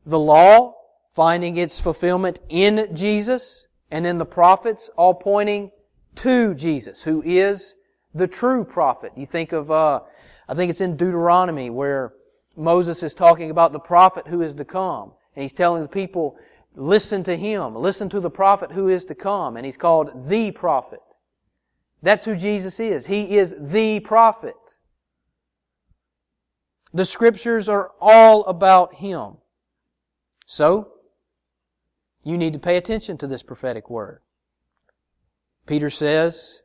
The 0.04 0.18
law 0.18 0.74
finding 1.12 1.56
its 1.56 1.80
fulfillment 1.80 2.40
in 2.48 2.94
Jesus, 2.94 3.66
and 3.90 4.04
then 4.04 4.18
the 4.18 4.26
prophets 4.26 4.88
all 4.96 5.14
pointing 5.14 5.70
to 6.16 6.54
Jesus, 6.54 7.02
who 7.02 7.22
is 7.24 7.76
the 8.14 8.28
true 8.28 8.64
prophet. 8.64 9.12
You 9.16 9.26
think 9.26 9.52
of, 9.52 9.70
uh, 9.70 10.00
I 10.48 10.54
think 10.54 10.70
it's 10.70 10.80
in 10.80 10.96
Deuteronomy 10.96 11.70
where 11.70 12.12
Moses 12.56 13.02
is 13.02 13.14
talking 13.14 13.50
about 13.50 13.72
the 13.72 13.80
prophet 13.80 14.26
who 14.26 14.42
is 14.42 14.54
to 14.56 14.64
come. 14.64 15.12
And 15.34 15.42
he's 15.42 15.52
telling 15.52 15.82
the 15.82 15.88
people, 15.88 16.36
listen 16.74 17.22
to 17.24 17.36
him, 17.36 17.74
listen 17.74 18.08
to 18.10 18.20
the 18.20 18.30
prophet 18.30 18.72
who 18.72 18.88
is 18.88 19.04
to 19.06 19.14
come. 19.14 19.56
And 19.56 19.64
he's 19.64 19.76
called 19.76 20.28
the 20.28 20.50
prophet. 20.50 21.00
That's 22.02 22.24
who 22.24 22.36
Jesus 22.36 22.80
is. 22.80 23.06
He 23.06 23.36
is 23.36 23.54
the 23.58 24.00
prophet. 24.00 24.54
The 26.92 27.04
scriptures 27.04 27.68
are 27.68 27.92
all 28.00 28.44
about 28.44 28.96
him. 28.96 29.36
So, 30.46 30.92
you 32.24 32.36
need 32.36 32.52
to 32.52 32.58
pay 32.58 32.76
attention 32.76 33.16
to 33.18 33.26
this 33.26 33.42
prophetic 33.42 33.88
word. 33.88 34.20
Peter 35.66 35.90
says, 35.90 36.62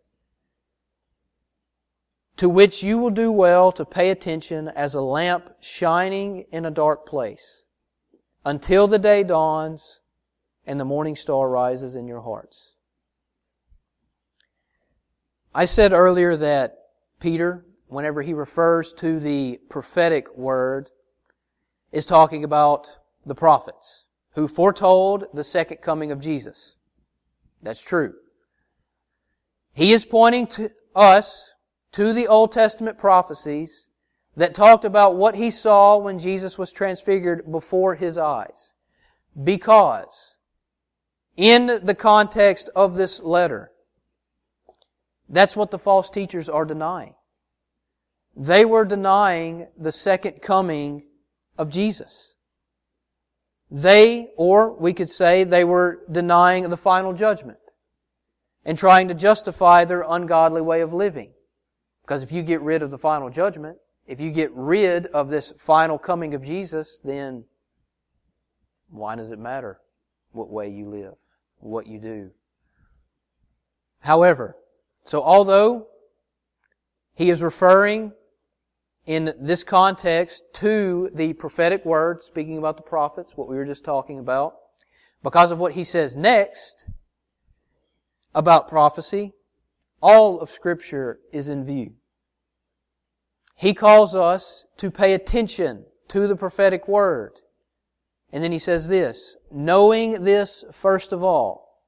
to 2.38 2.50
which 2.50 2.84
you 2.84 2.98
will 2.98 3.12
do 3.12 3.32
well 3.32 3.72
to 3.72 3.86
pay 3.86 4.10
attention 4.10 4.68
as 4.68 4.94
a 4.94 5.02
lamp 5.02 5.52
shining 5.62 6.46
in 6.52 6.66
a 6.66 6.72
dark 6.72 7.06
place 7.06 7.64
until 8.44 8.88
the 8.88 9.00
day 9.00 9.24
dawns 9.24 10.02
and 10.66 10.80
the 10.80 10.86
morning 10.86 11.16
star 11.16 11.50
rises 11.50 11.96
in 11.96 12.08
your 12.08 12.22
hearts. 12.22 12.74
I 15.54 15.66
said 15.66 15.94
earlier 15.94 16.36
that 16.36 16.78
Peter, 17.20 17.66
whenever 17.88 18.22
he 18.22 18.34
refers 18.34 18.94
to 18.94 19.20
the 19.20 19.60
prophetic 19.70 20.36
word, 20.36 20.90
is 21.92 22.06
talking 22.06 22.44
about 22.44 22.98
the 23.26 23.36
prophets 23.36 24.06
who 24.34 24.48
foretold 24.48 25.26
the 25.34 25.44
second 25.44 25.78
coming 25.78 26.12
of 26.12 26.20
Jesus. 26.20 26.76
That's 27.62 27.84
true. 27.84 28.14
He 29.74 29.94
is 29.94 30.06
pointing 30.06 30.48
to 30.48 30.72
us 30.94 31.52
to 31.94 32.14
the 32.14 32.28
Old 32.28 32.52
Testament 32.52 32.98
prophecies 32.98 33.88
that 34.36 34.54
talked 34.54 34.84
about 34.84 35.16
what 35.16 35.36
he 35.36 35.50
saw 35.50 35.98
when 35.98 36.20
Jesus 36.20 36.58
was 36.58 36.74
transfigured 36.74 37.50
before 37.50 37.96
his 37.96 38.18
eyes. 38.18 38.74
Because 39.42 40.36
in 41.38 41.80
the 41.84 41.96
context 41.96 42.70
of 42.76 42.96
this 42.96 43.22
letter, 43.22 43.72
that's 45.28 45.56
what 45.56 45.72
the 45.72 45.80
false 45.80 46.10
teachers 46.10 46.50
are 46.50 46.66
denying. 46.66 47.16
They 48.36 48.66
were 48.66 48.86
denying 48.86 49.68
the 49.78 49.92
second 49.92 50.42
coming 50.42 51.04
of 51.58 51.70
Jesus. 51.70 52.36
They, 53.72 54.30
or 54.38 54.72
we 54.78 54.94
could 54.94 55.10
say 55.10 55.44
they 55.44 55.64
were 55.64 56.02
denying 56.12 56.70
the 56.70 56.78
final 56.78 57.14
judgment 57.14 57.60
and 58.64 58.78
trying 58.78 59.08
to 59.08 59.14
justify 59.14 59.86
their 59.86 60.04
ungodly 60.08 60.62
way 60.62 60.82
of 60.82 60.94
living. 60.94 61.32
Because 62.04 62.24
if 62.24 62.32
you 62.32 62.44
get 62.44 62.62
rid 62.62 62.82
of 62.82 62.92
the 62.92 62.98
final 62.98 63.30
judgment, 63.30 63.78
if 64.06 64.20
you 64.20 64.32
get 64.32 64.52
rid 64.54 65.08
of 65.08 65.30
this 65.30 65.54
final 65.58 65.98
coming 65.98 66.34
of 66.34 66.44
Jesus, 66.44 67.00
then 67.04 67.46
why 68.90 69.16
does 69.16 69.32
it 69.32 69.40
matter 69.40 69.80
what 70.32 70.50
way 70.50 70.70
you 70.70 70.88
live, 70.88 71.16
what 71.60 71.88
you 71.88 72.00
do? 72.00 72.32
However, 74.02 74.56
so 75.04 75.24
although 75.24 75.88
he 77.16 77.30
is 77.30 77.42
referring 77.42 78.12
in 79.06 79.34
this 79.40 79.64
context 79.64 80.44
to 80.54 81.10
the 81.14 81.34
prophetic 81.34 81.86
word, 81.86 82.24
speaking 82.24 82.58
about 82.58 82.78
the 82.78 82.84
prophets, 82.84 83.38
what 83.38 83.48
we 83.48 83.56
were 83.56 83.66
just 83.66 83.86
talking 83.86 84.20
about, 84.20 84.56
because 85.24 85.52
of 85.52 85.60
what 85.60 85.74
he 85.74 85.84
says 85.84 86.16
next 86.16 86.88
about 88.34 88.68
prophecy, 88.68 89.34
all 90.02 90.40
of 90.40 90.50
Scripture 90.50 91.20
is 91.32 91.50
in 91.50 91.66
view. 91.66 91.94
He 93.56 93.74
calls 93.74 94.14
us 94.14 94.66
to 94.78 94.92
pay 94.92 95.14
attention 95.14 95.86
to 96.10 96.28
the 96.28 96.36
prophetic 96.36 96.88
word. 96.88 97.34
And 98.32 98.44
then 98.44 98.52
he 98.52 98.60
says 98.60 98.88
this, 98.88 99.38
knowing 99.52 100.24
this 100.24 100.66
first 100.72 101.14
of 101.14 101.24
all, 101.24 101.82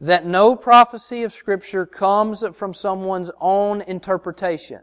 that 0.00 0.26
no 0.26 0.56
prophecy 0.56 1.22
of 1.22 1.32
Scripture 1.32 1.86
comes 1.86 2.44
from 2.56 2.74
someone's 2.74 3.30
own 3.40 3.80
interpretation. 3.82 4.80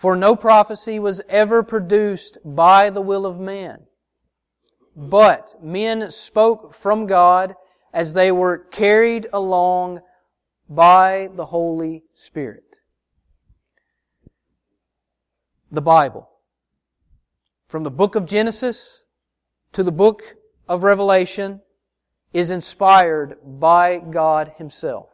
For 0.00 0.16
no 0.16 0.34
prophecy 0.34 0.98
was 0.98 1.20
ever 1.28 1.62
produced 1.62 2.38
by 2.42 2.88
the 2.88 3.02
will 3.02 3.26
of 3.26 3.38
man. 3.38 3.80
But 4.96 5.62
men 5.62 6.10
spoke 6.10 6.72
from 6.72 7.04
God 7.04 7.54
as 7.92 8.14
they 8.14 8.32
were 8.32 8.56
carried 8.56 9.26
along 9.30 10.00
by 10.70 11.28
the 11.34 11.44
Holy 11.44 12.04
Spirit. 12.14 12.64
The 15.70 15.82
Bible. 15.82 16.30
From 17.68 17.82
the 17.82 17.90
book 17.90 18.14
of 18.14 18.24
Genesis 18.24 19.04
to 19.74 19.82
the 19.82 19.92
book 19.92 20.36
of 20.66 20.82
Revelation 20.82 21.60
is 22.32 22.48
inspired 22.48 23.36
by 23.44 23.98
God 23.98 24.54
Himself. 24.56 25.10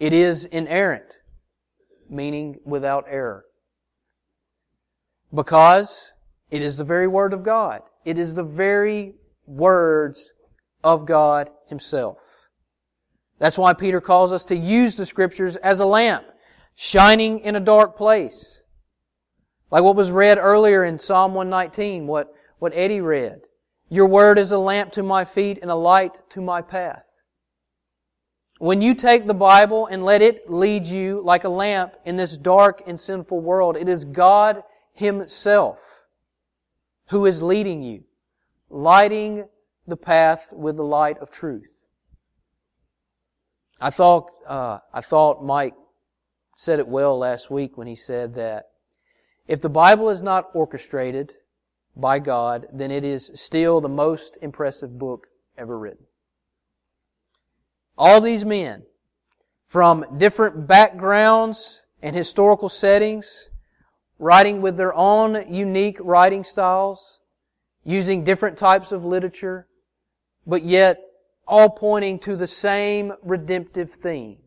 It 0.00 0.12
is 0.12 0.46
inerrant, 0.46 1.17
meaning 2.10 2.56
without 2.64 3.04
error. 3.08 3.44
Because 5.34 6.12
it 6.50 6.62
is 6.62 6.76
the 6.76 6.84
very 6.84 7.06
Word 7.06 7.32
of 7.32 7.42
God. 7.42 7.82
It 8.04 8.18
is 8.18 8.34
the 8.34 8.44
very 8.44 9.14
words 9.46 10.32
of 10.82 11.06
God 11.06 11.50
Himself. 11.68 12.18
That's 13.38 13.58
why 13.58 13.72
Peter 13.72 14.00
calls 14.00 14.32
us 14.32 14.44
to 14.46 14.56
use 14.56 14.96
the 14.96 15.06
Scriptures 15.06 15.56
as 15.56 15.80
a 15.80 15.86
lamp, 15.86 16.26
shining 16.74 17.38
in 17.40 17.54
a 17.54 17.60
dark 17.60 17.96
place. 17.96 18.62
Like 19.70 19.84
what 19.84 19.96
was 19.96 20.10
read 20.10 20.38
earlier 20.38 20.84
in 20.84 20.98
Psalm 20.98 21.34
119, 21.34 22.06
what, 22.06 22.32
what 22.58 22.72
Eddie 22.74 23.00
read. 23.00 23.40
Your 23.90 24.06
word 24.06 24.38
is 24.38 24.50
a 24.50 24.58
lamp 24.58 24.92
to 24.92 25.02
my 25.02 25.24
feet 25.24 25.58
and 25.60 25.70
a 25.70 25.74
light 25.74 26.18
to 26.30 26.40
my 26.40 26.62
path. 26.62 27.02
When 28.58 28.82
you 28.82 28.94
take 28.94 29.26
the 29.26 29.34
Bible 29.34 29.86
and 29.86 30.04
let 30.04 30.20
it 30.20 30.50
lead 30.50 30.86
you 30.86 31.22
like 31.24 31.44
a 31.44 31.48
lamp 31.48 31.94
in 32.04 32.16
this 32.16 32.36
dark 32.36 32.82
and 32.86 32.98
sinful 32.98 33.40
world, 33.40 33.76
it 33.76 33.88
is 33.88 34.04
God 34.04 34.62
Himself 34.92 36.04
who 37.08 37.24
is 37.24 37.42
leading 37.42 37.82
you 37.82 38.04
lighting 38.70 39.48
the 39.86 39.96
path 39.96 40.52
with 40.52 40.76
the 40.76 40.84
light 40.84 41.18
of 41.18 41.30
truth. 41.30 41.84
I 43.80 43.90
thought, 43.90 44.30
uh, 44.46 44.78
I 44.92 45.00
thought 45.00 45.44
Mike 45.44 45.74
said 46.56 46.78
it 46.78 46.88
well 46.88 47.18
last 47.18 47.50
week 47.50 47.78
when 47.78 47.86
he 47.86 47.94
said 47.94 48.34
that 48.34 48.66
if 49.46 49.60
the 49.60 49.70
Bible 49.70 50.10
is 50.10 50.22
not 50.22 50.46
orchestrated 50.52 51.34
by 51.96 52.18
God, 52.18 52.66
then 52.72 52.90
it 52.90 53.04
is 53.04 53.30
still 53.34 53.80
the 53.80 53.88
most 53.88 54.36
impressive 54.42 54.98
book 54.98 55.28
ever 55.56 55.78
written. 55.78 56.07
All 57.98 58.20
these 58.20 58.44
men, 58.44 58.84
from 59.66 60.06
different 60.16 60.68
backgrounds 60.68 61.82
and 62.00 62.14
historical 62.14 62.68
settings, 62.68 63.50
writing 64.18 64.62
with 64.62 64.76
their 64.76 64.94
own 64.94 65.52
unique 65.52 65.98
writing 66.00 66.44
styles, 66.44 67.18
using 67.84 68.22
different 68.22 68.56
types 68.56 68.92
of 68.92 69.04
literature, 69.04 69.66
but 70.46 70.62
yet 70.62 71.00
all 71.46 71.68
pointing 71.68 72.20
to 72.20 72.36
the 72.36 72.46
same 72.46 73.12
redemptive 73.22 73.90
theme. 73.90 74.38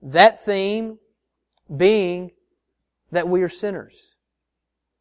That 0.00 0.42
theme 0.42 0.98
being 1.74 2.30
that 3.10 3.28
we 3.28 3.42
are 3.42 3.48
sinners 3.48 4.14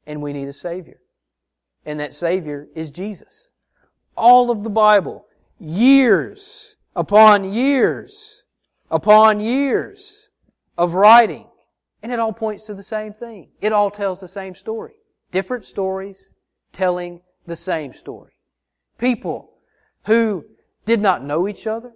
and 0.06 0.22
we 0.22 0.34
need 0.34 0.48
a 0.48 0.54
Savior. 0.54 1.00
And 1.86 2.00
that 2.00 2.14
Savior 2.14 2.68
is 2.76 2.92
Jesus. 2.92 3.50
All 4.18 4.52
of 4.52 4.64
the 4.64 4.70
Bible, 4.70 5.26
years 5.60 6.76
upon 6.96 7.54
years 7.54 8.44
upon 8.92 9.40
years 9.40 10.30
of 10.78 10.94
writing, 10.94 11.48
and 12.04 12.12
it 12.12 12.20
all 12.20 12.34
points 12.34 12.66
to 12.66 12.74
the 12.74 12.84
same 12.84 13.14
thing. 13.14 13.50
It 13.62 13.74
all 13.74 13.92
tells 13.92 14.20
the 14.20 14.28
same 14.28 14.56
story. 14.56 14.94
Different 15.32 15.66
stories 15.66 16.32
telling 16.72 17.22
the 17.46 17.56
same 17.56 17.94
story. 17.94 18.34
People 18.98 19.52
who 20.06 20.46
did 20.86 21.02
not 21.02 21.24
know 21.24 21.48
each 21.48 21.66
other, 21.66 21.94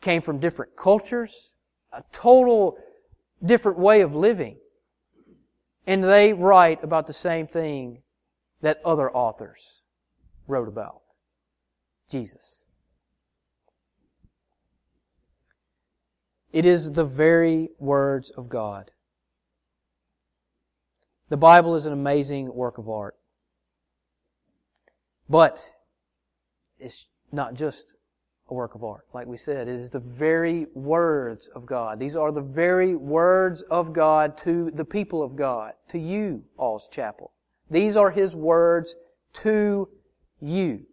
came 0.00 0.22
from 0.22 0.38
different 0.38 0.76
cultures, 0.76 1.54
a 1.92 2.02
total 2.12 2.76
different 3.44 3.78
way 3.78 4.00
of 4.00 4.14
living. 4.14 4.58
And 5.86 6.02
they 6.02 6.32
write 6.32 6.82
about 6.82 7.06
the 7.06 7.12
same 7.12 7.46
thing 7.46 8.02
that 8.60 8.80
other 8.84 9.10
authors 9.10 9.82
wrote 10.46 10.68
about. 10.68 11.00
Jesus. 12.08 12.63
It 16.54 16.64
is 16.64 16.92
the 16.92 17.04
very 17.04 17.70
words 17.80 18.30
of 18.30 18.48
God. 18.48 18.92
The 21.28 21.36
Bible 21.36 21.74
is 21.74 21.84
an 21.84 21.92
amazing 21.92 22.54
work 22.54 22.78
of 22.78 22.88
art. 22.88 23.16
But 25.28 25.68
it's 26.78 27.08
not 27.32 27.54
just 27.54 27.94
a 28.48 28.54
work 28.54 28.76
of 28.76 28.84
art. 28.84 29.06
Like 29.12 29.26
we 29.26 29.36
said, 29.36 29.66
it 29.66 29.74
is 29.74 29.90
the 29.90 29.98
very 29.98 30.68
words 30.74 31.48
of 31.48 31.66
God. 31.66 31.98
These 31.98 32.14
are 32.14 32.30
the 32.30 32.40
very 32.40 32.94
words 32.94 33.62
of 33.62 33.92
God 33.92 34.38
to 34.38 34.70
the 34.70 34.84
people 34.84 35.24
of 35.24 35.34
God, 35.34 35.72
to 35.88 35.98
you, 35.98 36.44
All's 36.56 36.88
Chapel. 36.88 37.32
These 37.68 37.96
are 37.96 38.12
His 38.12 38.36
words 38.36 38.94
to 39.32 39.88
you. 40.40 40.86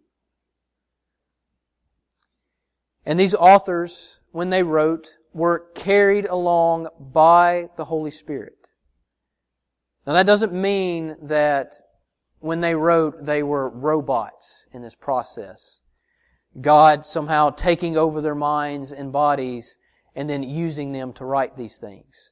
And 3.06 3.20
these 3.20 3.36
authors, 3.36 4.18
when 4.32 4.50
they 4.50 4.64
wrote, 4.64 5.14
were 5.32 5.70
carried 5.74 6.26
along 6.26 6.88
by 6.98 7.68
the 7.76 7.84
Holy 7.86 8.10
Spirit. 8.10 8.56
Now 10.06 10.14
that 10.14 10.26
doesn't 10.26 10.52
mean 10.52 11.16
that 11.22 11.74
when 12.40 12.60
they 12.60 12.74
wrote, 12.74 13.24
they 13.24 13.42
were 13.42 13.70
robots 13.70 14.66
in 14.72 14.82
this 14.82 14.96
process. 14.96 15.80
God 16.60 17.06
somehow 17.06 17.50
taking 17.50 17.96
over 17.96 18.20
their 18.20 18.34
minds 18.34 18.92
and 18.92 19.12
bodies 19.12 19.78
and 20.14 20.28
then 20.28 20.42
using 20.42 20.92
them 20.92 21.12
to 21.14 21.24
write 21.24 21.56
these 21.56 21.78
things. 21.78 22.30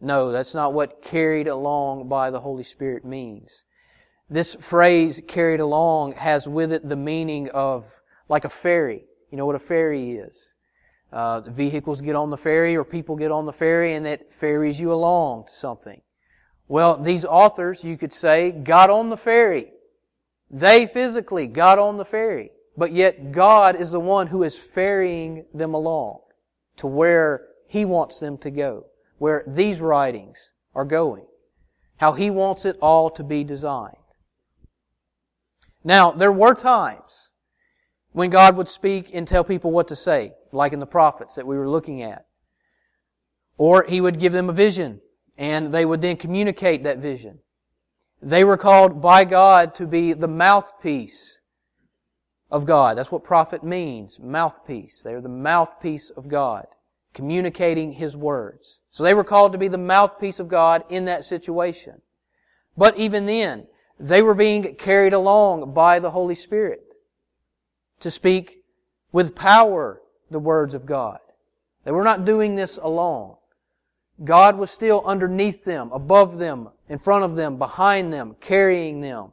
No, 0.00 0.30
that's 0.30 0.54
not 0.54 0.74
what 0.74 1.00
carried 1.00 1.48
along 1.48 2.08
by 2.08 2.30
the 2.30 2.40
Holy 2.40 2.64
Spirit 2.64 3.04
means. 3.04 3.62
This 4.28 4.56
phrase 4.56 5.22
carried 5.26 5.60
along 5.60 6.12
has 6.12 6.46
with 6.46 6.72
it 6.72 6.86
the 6.86 6.96
meaning 6.96 7.48
of 7.50 8.02
like 8.28 8.44
a 8.44 8.50
ferry. 8.50 9.04
You 9.30 9.38
know 9.38 9.46
what 9.46 9.54
a 9.54 9.60
ferry 9.60 10.12
is. 10.12 10.52
Uh, 11.12 11.40
vehicles 11.40 12.00
get 12.00 12.16
on 12.16 12.30
the 12.30 12.36
ferry 12.36 12.76
or 12.76 12.84
people 12.84 13.16
get 13.16 13.30
on 13.30 13.46
the 13.46 13.52
ferry 13.52 13.94
and 13.94 14.06
it 14.06 14.32
ferries 14.32 14.80
you 14.80 14.92
along 14.92 15.44
to 15.46 15.52
something. 15.52 16.00
Well, 16.68 16.96
these 16.96 17.24
authors, 17.24 17.84
you 17.84 17.96
could 17.96 18.12
say, 18.12 18.50
got 18.50 18.90
on 18.90 19.08
the 19.08 19.16
ferry. 19.16 19.72
They 20.50 20.86
physically 20.86 21.46
got 21.46 21.78
on 21.78 21.96
the 21.96 22.04
ferry. 22.04 22.50
But 22.76 22.92
yet 22.92 23.32
God 23.32 23.76
is 23.76 23.90
the 23.90 24.00
one 24.00 24.26
who 24.26 24.42
is 24.42 24.58
ferrying 24.58 25.46
them 25.54 25.74
along 25.74 26.20
to 26.76 26.86
where 26.86 27.46
He 27.68 27.84
wants 27.84 28.18
them 28.18 28.36
to 28.38 28.50
go, 28.50 28.86
where 29.18 29.42
these 29.46 29.80
writings 29.80 30.52
are 30.74 30.84
going, 30.84 31.26
how 31.96 32.12
He 32.12 32.30
wants 32.30 32.64
it 32.64 32.76
all 32.82 33.08
to 33.10 33.24
be 33.24 33.44
designed. 33.44 33.96
Now, 35.82 36.10
there 36.10 36.32
were 36.32 36.54
times 36.54 37.30
when 38.12 38.28
God 38.30 38.56
would 38.56 38.68
speak 38.68 39.14
and 39.14 39.26
tell 39.26 39.44
people 39.44 39.70
what 39.70 39.88
to 39.88 39.96
say, 39.96 40.32
like 40.56 40.72
in 40.72 40.80
the 40.80 40.86
prophets 40.86 41.34
that 41.36 41.46
we 41.46 41.56
were 41.56 41.68
looking 41.68 42.02
at. 42.02 42.26
Or 43.58 43.84
He 43.84 44.00
would 44.00 44.18
give 44.18 44.32
them 44.32 44.50
a 44.50 44.54
vision, 44.54 45.00
and 45.38 45.72
they 45.72 45.84
would 45.84 46.02
then 46.02 46.16
communicate 46.16 46.82
that 46.84 46.98
vision. 46.98 47.38
They 48.20 48.44
were 48.44 48.56
called 48.56 49.00
by 49.00 49.24
God 49.24 49.74
to 49.76 49.86
be 49.86 50.12
the 50.12 50.28
mouthpiece 50.28 51.40
of 52.50 52.64
God. 52.64 52.96
That's 52.96 53.12
what 53.12 53.24
prophet 53.24 53.62
means. 53.62 54.18
Mouthpiece. 54.18 55.02
They 55.02 55.12
are 55.12 55.20
the 55.20 55.28
mouthpiece 55.28 56.10
of 56.10 56.28
God, 56.28 56.66
communicating 57.12 57.92
His 57.92 58.16
words. 58.16 58.80
So 58.90 59.02
they 59.02 59.14
were 59.14 59.24
called 59.24 59.52
to 59.52 59.58
be 59.58 59.68
the 59.68 59.78
mouthpiece 59.78 60.40
of 60.40 60.48
God 60.48 60.84
in 60.88 61.04
that 61.04 61.24
situation. 61.24 62.02
But 62.76 62.96
even 62.96 63.26
then, 63.26 63.66
they 63.98 64.22
were 64.22 64.34
being 64.34 64.74
carried 64.76 65.12
along 65.12 65.72
by 65.72 65.98
the 65.98 66.10
Holy 66.10 66.34
Spirit 66.34 66.80
to 68.00 68.10
speak 68.10 68.58
with 69.12 69.34
power 69.34 70.02
the 70.30 70.38
words 70.38 70.74
of 70.74 70.86
God. 70.86 71.18
They 71.84 71.92
were 71.92 72.04
not 72.04 72.24
doing 72.24 72.54
this 72.54 72.78
alone. 72.78 73.36
God 74.24 74.56
was 74.56 74.70
still 74.70 75.02
underneath 75.04 75.64
them, 75.64 75.90
above 75.92 76.38
them, 76.38 76.70
in 76.88 76.98
front 76.98 77.24
of 77.24 77.36
them, 77.36 77.58
behind 77.58 78.12
them, 78.12 78.36
carrying 78.40 79.00
them 79.00 79.32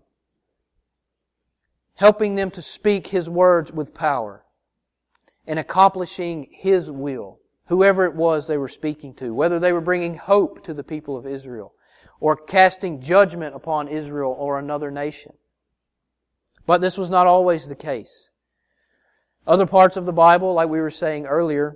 helping 1.96 2.36
them 2.36 2.52
to 2.52 2.62
speak 2.62 3.08
His 3.08 3.30
words 3.30 3.72
with 3.72 3.94
power 3.94 4.44
and 5.48 5.60
accomplishing 5.60 6.48
His 6.52 6.90
will, 6.90 7.40
whoever 7.68 8.06
it 8.06 8.16
was 8.16 8.48
they 8.48 8.58
were 8.58 8.68
speaking 8.68 9.14
to, 9.16 9.34
whether 9.34 9.60
they 9.60 9.74
were 9.74 9.82
bringing 9.82 10.16
hope 10.16 10.64
to 10.64 10.74
the 10.74 10.84
people 10.84 11.18
of 11.18 11.28
Israel 11.28 11.74
or 12.20 12.36
casting 12.36 13.02
judgment 13.02 13.56
upon 13.56 13.88
Israel 13.88 14.36
or 14.38 14.58
another 14.58 14.90
nation. 14.90 15.34
But 16.66 16.82
this 16.82 16.98
was 16.98 17.10
not 17.10 17.28
always 17.28 17.68
the 17.68 17.76
case. 17.76 18.30
Other 19.46 19.66
parts 19.66 19.98
of 19.98 20.06
the 20.06 20.14
Bible, 20.14 20.54
like 20.54 20.70
we 20.70 20.80
were 20.80 20.92
saying 20.92 21.26
earlier, 21.26 21.76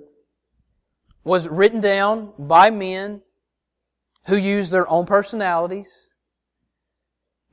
was 1.22 1.48
written 1.48 1.80
down 1.80 2.32
by 2.38 2.70
men 2.70 3.22
who 4.26 4.36
used 4.36 4.72
their 4.72 4.88
own 4.88 5.04
personalities, 5.04 6.08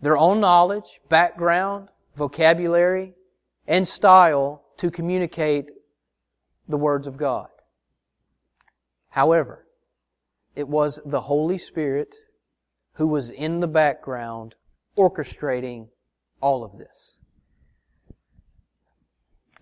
their 0.02 0.18
own 0.18 0.40
knowledge, 0.40 1.00
background, 1.10 1.90
vocabulary, 2.16 3.14
and 3.68 3.88
style 3.88 4.64
to 4.78 4.90
communicate 4.92 5.72
the 6.68 6.78
words 6.78 7.08
of 7.08 7.18
God. 7.18 7.48
However, 9.10 9.66
it 10.56 10.68
was 10.70 11.00
the 11.06 11.22
Holy 11.22 11.58
Spirit 11.58 12.16
who 12.94 13.08
was 13.08 13.30
in 13.30 13.60
the 13.60 13.68
background 13.68 14.56
orchestrating 14.98 15.90
all 16.42 16.64
of 16.64 16.78
this. 16.78 17.15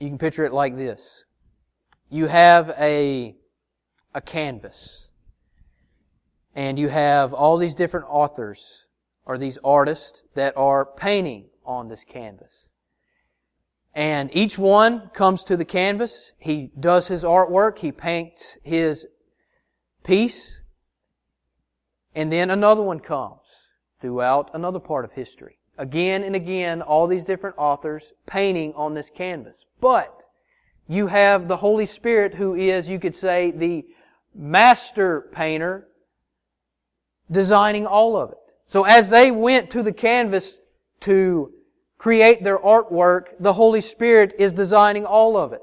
You 0.03 0.09
can 0.09 0.17
picture 0.17 0.43
it 0.43 0.51
like 0.51 0.75
this. 0.75 1.23
You 2.09 2.27
have 2.27 2.75
a, 2.77 3.37
a 4.13 4.19
canvas 4.19 5.07
and 6.53 6.77
you 6.77 6.89
have 6.89 7.33
all 7.33 7.55
these 7.55 7.73
different 7.73 8.07
authors 8.09 8.83
or 9.25 9.37
these 9.37 9.57
artists 9.63 10.23
that 10.35 10.57
are 10.57 10.85
painting 10.85 11.45
on 11.65 11.87
this 11.87 12.03
canvas. 12.03 12.67
And 13.95 14.29
each 14.35 14.57
one 14.57 15.09
comes 15.13 15.45
to 15.45 15.55
the 15.55 15.63
canvas. 15.63 16.33
He 16.37 16.71
does 16.77 17.07
his 17.07 17.23
artwork. 17.23 17.79
He 17.79 17.93
paints 17.93 18.57
his 18.61 19.07
piece. 20.03 20.59
And 22.13 22.29
then 22.29 22.49
another 22.51 22.81
one 22.81 22.99
comes 22.99 23.69
throughout 24.01 24.51
another 24.53 24.81
part 24.81 25.05
of 25.05 25.13
history. 25.13 25.59
Again 25.77 26.23
and 26.23 26.35
again, 26.35 26.81
all 26.81 27.07
these 27.07 27.23
different 27.23 27.55
authors 27.57 28.13
painting 28.25 28.73
on 28.75 28.93
this 28.93 29.09
canvas. 29.09 29.65
But 29.81 30.23
you 30.87 31.07
have 31.07 31.47
the 31.47 31.57
Holy 31.57 31.85
Spirit 31.85 32.35
who 32.35 32.53
is, 32.53 32.89
you 32.89 32.99
could 32.99 33.15
say, 33.15 33.51
the 33.51 33.85
master 34.35 35.29
painter 35.31 35.87
designing 37.31 37.87
all 37.87 38.15
of 38.15 38.31
it. 38.31 38.37
So 38.65 38.85
as 38.85 39.09
they 39.09 39.31
went 39.31 39.69
to 39.71 39.81
the 39.83 39.93
canvas 39.93 40.59
to 41.01 41.51
create 41.97 42.43
their 42.43 42.59
artwork, 42.59 43.27
the 43.39 43.53
Holy 43.53 43.81
Spirit 43.81 44.33
is 44.37 44.53
designing 44.53 45.05
all 45.05 45.37
of 45.37 45.53
it. 45.53 45.61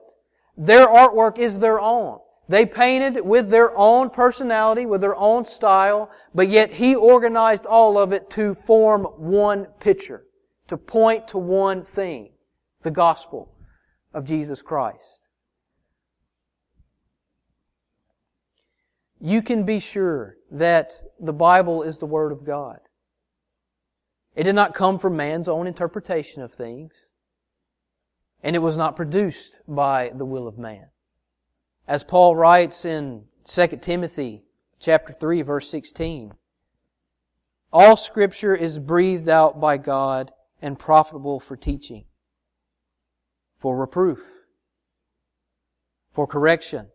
Their 0.57 0.87
artwork 0.87 1.39
is 1.39 1.59
their 1.59 1.81
own. 1.81 2.19
They 2.51 2.67
painted 2.67 3.25
with 3.25 3.51
their 3.51 3.79
own 3.79 4.11
personality, 4.11 4.85
with 4.85 5.03
their 5.03 5.15
own 5.15 5.45
style, 5.45 6.11
but 6.35 6.49
yet 6.49 6.73
He 6.73 6.97
organized 6.97 7.65
all 7.65 7.97
of 7.97 8.13
it 8.13 8.29
to 8.31 8.57
form 8.57 9.05
one 9.05 9.67
picture, 9.79 10.25
to 10.67 10.77
point 10.77 11.29
to 11.29 11.39
one 11.39 11.85
thing, 11.85 12.33
the 12.83 12.91
gospel 12.91 13.55
of 14.13 14.25
Jesus 14.25 14.63
Christ. 14.63 15.29
You 19.21 19.43
can 19.43 19.63
be 19.63 19.79
sure 19.79 20.35
that 20.51 20.91
the 21.21 21.33
Bible 21.33 21.85
is 21.85 21.99
the 21.99 22.07
Word 22.07 22.33
of 22.33 22.45
God. 22.45 22.81
It 24.35 24.43
did 24.43 24.57
not 24.57 24.75
come 24.75 24.99
from 24.99 25.17
man's 25.17 25.47
own 25.47 25.69
interpretation 25.69 26.43
of 26.43 26.53
things. 26.53 26.95
And 28.43 28.57
it 28.57 28.61
was 28.61 28.77
not 28.77 28.97
produced 28.97 29.61
by 29.69 30.11
the 30.13 30.25
will 30.25 30.49
of 30.49 30.59
man. 30.59 30.87
As 31.91 32.05
Paul 32.05 32.37
writes 32.37 32.85
in 32.85 33.25
2 33.47 33.67
Timothy 33.83 34.45
chapter 34.79 35.13
3 35.13 35.43
verse 35.43 35.69
16, 35.69 36.35
all 37.73 37.97
scripture 37.97 38.55
is 38.55 38.79
breathed 38.79 39.29
out 39.29 39.61
by 39.61 39.77
God 39.77 40.31
and 40.63 40.79
profitable 40.79 41.41
for 41.41 41.57
teaching, 41.57 42.05
for 43.59 43.77
reproof, 43.77 44.21
for 46.13 46.29
correction, 46.29 46.91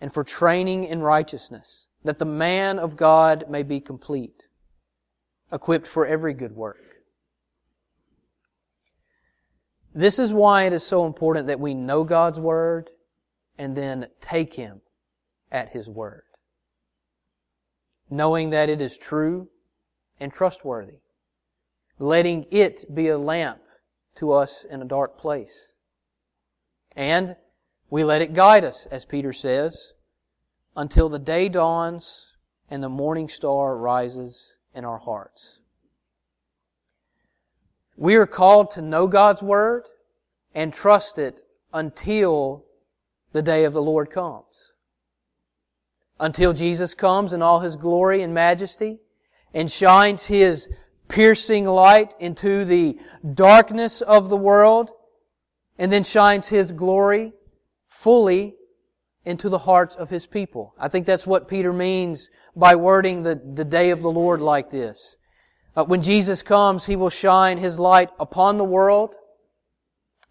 and 0.00 0.12
for 0.12 0.24
training 0.24 0.82
in 0.82 1.02
righteousness, 1.02 1.86
that 2.02 2.18
the 2.18 2.24
man 2.24 2.80
of 2.80 2.96
God 2.96 3.44
may 3.48 3.62
be 3.62 3.78
complete, 3.78 4.48
equipped 5.52 5.86
for 5.86 6.04
every 6.04 6.34
good 6.34 6.56
work. 6.56 6.96
This 9.94 10.18
is 10.18 10.32
why 10.32 10.64
it 10.64 10.72
is 10.72 10.84
so 10.84 11.06
important 11.06 11.46
that 11.46 11.60
we 11.60 11.74
know 11.74 12.02
God's 12.02 12.40
Word 12.40 12.90
and 13.62 13.76
then 13.76 14.08
take 14.20 14.54
Him 14.54 14.80
at 15.52 15.68
His 15.68 15.88
Word. 15.88 16.24
Knowing 18.10 18.50
that 18.50 18.68
it 18.68 18.80
is 18.80 18.98
true 18.98 19.50
and 20.18 20.32
trustworthy. 20.32 20.98
Letting 21.96 22.46
it 22.50 22.92
be 22.92 23.06
a 23.06 23.16
lamp 23.16 23.60
to 24.16 24.32
us 24.32 24.64
in 24.68 24.82
a 24.82 24.84
dark 24.84 25.16
place. 25.16 25.74
And 26.96 27.36
we 27.88 28.02
let 28.02 28.20
it 28.20 28.34
guide 28.34 28.64
us, 28.64 28.86
as 28.90 29.04
Peter 29.04 29.32
says, 29.32 29.92
until 30.74 31.08
the 31.08 31.20
day 31.20 31.48
dawns 31.48 32.32
and 32.68 32.82
the 32.82 32.88
morning 32.88 33.28
star 33.28 33.76
rises 33.76 34.56
in 34.74 34.84
our 34.84 34.98
hearts. 34.98 35.60
We 37.96 38.16
are 38.16 38.26
called 38.26 38.72
to 38.72 38.82
know 38.82 39.06
God's 39.06 39.40
Word 39.40 39.84
and 40.52 40.72
trust 40.72 41.16
it 41.16 41.42
until 41.72 42.64
the 43.32 43.42
day 43.42 43.64
of 43.64 43.72
the 43.72 43.82
Lord 43.82 44.10
comes. 44.10 44.72
Until 46.20 46.52
Jesus 46.52 46.94
comes 46.94 47.32
in 47.32 47.42
all 47.42 47.60
His 47.60 47.76
glory 47.76 48.22
and 48.22 48.32
majesty 48.32 49.00
and 49.52 49.70
shines 49.70 50.26
His 50.26 50.68
piercing 51.08 51.64
light 51.64 52.14
into 52.18 52.64
the 52.64 52.98
darkness 53.34 54.00
of 54.00 54.28
the 54.28 54.36
world 54.36 54.90
and 55.78 55.92
then 55.92 56.04
shines 56.04 56.48
His 56.48 56.72
glory 56.72 57.32
fully 57.88 58.54
into 59.24 59.48
the 59.48 59.58
hearts 59.58 59.94
of 59.94 60.10
His 60.10 60.26
people. 60.26 60.74
I 60.78 60.88
think 60.88 61.06
that's 61.06 61.26
what 61.26 61.48
Peter 61.48 61.72
means 61.72 62.30
by 62.54 62.76
wording 62.76 63.22
the, 63.22 63.34
the 63.34 63.64
day 63.64 63.90
of 63.90 64.02
the 64.02 64.10
Lord 64.10 64.40
like 64.40 64.70
this. 64.70 65.16
Uh, 65.74 65.84
when 65.84 66.02
Jesus 66.02 66.42
comes, 66.42 66.86
He 66.86 66.96
will 66.96 67.10
shine 67.10 67.58
His 67.58 67.78
light 67.78 68.10
upon 68.20 68.58
the 68.58 68.64
world 68.64 69.14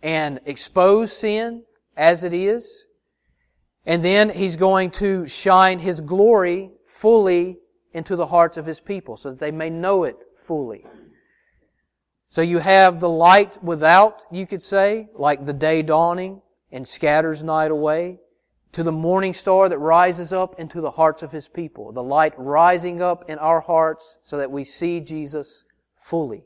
and 0.04 0.40
expose 0.46 1.14
sin 1.16 1.64
as 1.96 2.24
it 2.24 2.34
is. 2.34 2.86
And 3.86 4.06
then 4.06 4.30
He's 4.30 4.56
going 4.56 4.92
to 4.92 5.28
shine 5.28 5.80
His 5.80 6.02
glory 6.02 6.72
fully 6.86 7.58
into 7.94 8.16
the 8.16 8.28
hearts 8.28 8.58
of 8.58 8.66
His 8.66 8.80
people 8.80 9.18
so 9.18 9.32
that 9.32 9.40
they 9.40 9.52
may 9.52 9.70
know 9.70 10.04
it 10.04 10.24
fully. 10.38 10.86
So 12.30 12.42
you 12.42 12.60
have 12.60 13.00
the 13.00 13.10
light 13.10 13.62
without, 13.62 14.24
you 14.32 14.48
could 14.48 14.64
say, 14.64 15.10
like 15.16 15.46
the 15.46 15.54
day 15.54 15.82
dawning 15.82 16.42
and 16.72 16.88
scatters 16.88 17.44
night 17.44 17.72
away, 17.72 18.20
to 18.72 18.84
the 18.84 18.92
morning 18.92 19.34
star 19.34 19.68
that 19.68 19.78
rises 19.80 20.32
up 20.32 20.58
into 20.58 20.80
the 20.80 20.92
hearts 20.92 21.24
of 21.24 21.32
His 21.32 21.50
people. 21.50 21.92
The 21.92 22.04
light 22.04 22.34
rising 22.38 23.02
up 23.02 23.30
in 23.30 23.38
our 23.38 23.60
hearts 23.60 24.18
so 24.24 24.38
that 24.38 24.52
we 24.52 24.64
see 24.64 25.02
Jesus 25.02 25.66
fully. 25.98 26.46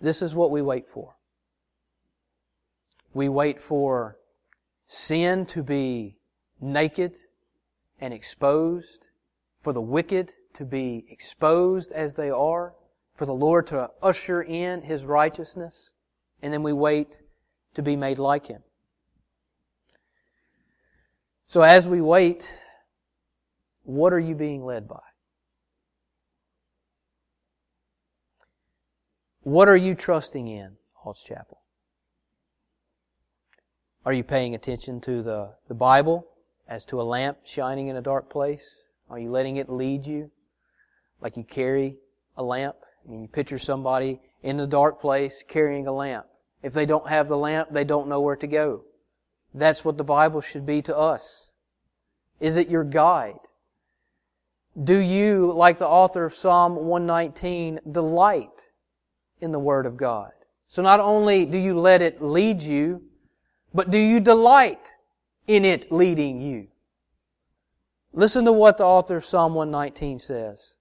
This 0.00 0.20
is 0.20 0.34
what 0.34 0.50
we 0.50 0.62
wait 0.62 0.88
for. 0.88 1.15
We 3.16 3.30
wait 3.30 3.62
for 3.62 4.18
sin 4.88 5.46
to 5.46 5.62
be 5.62 6.18
naked 6.60 7.16
and 7.98 8.12
exposed, 8.12 9.08
for 9.58 9.72
the 9.72 9.80
wicked 9.80 10.34
to 10.52 10.66
be 10.66 11.06
exposed 11.08 11.92
as 11.92 12.12
they 12.12 12.28
are, 12.28 12.74
for 13.14 13.24
the 13.24 13.32
Lord 13.32 13.68
to 13.68 13.88
usher 14.02 14.42
in 14.42 14.82
His 14.82 15.06
righteousness, 15.06 15.92
and 16.42 16.52
then 16.52 16.62
we 16.62 16.74
wait 16.74 17.20
to 17.72 17.80
be 17.80 17.96
made 17.96 18.18
like 18.18 18.48
Him. 18.48 18.62
So 21.46 21.62
as 21.62 21.88
we 21.88 22.02
wait, 22.02 22.58
what 23.84 24.12
are 24.12 24.20
you 24.20 24.34
being 24.34 24.62
led 24.62 24.86
by? 24.86 25.00
What 29.40 29.70
are 29.70 29.76
you 29.76 29.94
trusting 29.94 30.48
in, 30.48 30.76
Halts 30.92 31.24
Chapel? 31.24 31.62
Are 34.06 34.12
you 34.12 34.22
paying 34.22 34.54
attention 34.54 35.00
to 35.00 35.20
the, 35.20 35.50
the 35.66 35.74
Bible 35.74 36.28
as 36.68 36.84
to 36.86 37.00
a 37.00 37.02
lamp 37.02 37.38
shining 37.42 37.88
in 37.88 37.96
a 37.96 38.00
dark 38.00 38.30
place? 38.30 38.76
Are 39.10 39.18
you 39.18 39.32
letting 39.32 39.56
it 39.56 39.68
lead 39.68 40.06
you 40.06 40.30
like 41.20 41.36
you 41.36 41.42
carry 41.42 41.96
a 42.36 42.44
lamp? 42.44 42.76
I 43.04 43.10
mean, 43.10 43.22
you 43.22 43.26
picture 43.26 43.58
somebody 43.58 44.20
in 44.44 44.58
the 44.58 44.66
dark 44.68 45.00
place 45.00 45.42
carrying 45.46 45.88
a 45.88 45.92
lamp. 45.92 46.26
If 46.62 46.72
they 46.72 46.86
don't 46.86 47.08
have 47.08 47.26
the 47.26 47.36
lamp, 47.36 47.70
they 47.72 47.82
don't 47.82 48.06
know 48.06 48.20
where 48.20 48.36
to 48.36 48.46
go. 48.46 48.84
That's 49.52 49.84
what 49.84 49.98
the 49.98 50.04
Bible 50.04 50.40
should 50.40 50.64
be 50.64 50.82
to 50.82 50.96
us. 50.96 51.50
Is 52.38 52.54
it 52.54 52.68
your 52.68 52.84
guide? 52.84 53.40
Do 54.80 54.98
you, 54.98 55.50
like 55.50 55.78
the 55.78 55.88
author 55.88 56.26
of 56.26 56.34
Psalm 56.34 56.76
119, 56.76 57.80
delight 57.90 58.66
in 59.40 59.50
the 59.50 59.58
Word 59.58 59.84
of 59.84 59.96
God? 59.96 60.30
So 60.68 60.80
not 60.80 61.00
only 61.00 61.44
do 61.44 61.58
you 61.58 61.76
let 61.76 62.02
it 62.02 62.22
lead 62.22 62.62
you, 62.62 63.02
but 63.74 63.90
do 63.90 63.98
you 63.98 64.20
delight 64.20 64.94
in 65.46 65.64
it 65.64 65.90
leading 65.92 66.40
you? 66.40 66.68
Listen 68.12 68.44
to 68.46 68.52
what 68.52 68.78
the 68.78 68.84
author 68.84 69.18
of 69.18 69.24
Psalm 69.26 69.54
119 69.54 70.18
says. 70.18 70.76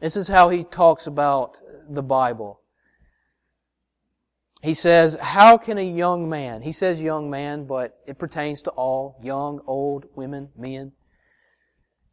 This 0.00 0.16
is 0.16 0.28
how 0.28 0.48
he 0.48 0.64
talks 0.64 1.06
about 1.06 1.60
the 1.88 2.02
Bible. 2.02 2.60
He 4.62 4.74
says, 4.74 5.16
how 5.20 5.56
can 5.56 5.78
a 5.78 5.88
young 5.88 6.28
man, 6.28 6.62
he 6.62 6.72
says 6.72 7.00
young 7.00 7.30
man, 7.30 7.64
but 7.64 7.96
it 8.06 8.18
pertains 8.18 8.62
to 8.62 8.70
all, 8.70 9.20
young, 9.22 9.60
old, 9.66 10.06
women, 10.16 10.48
men. 10.56 10.92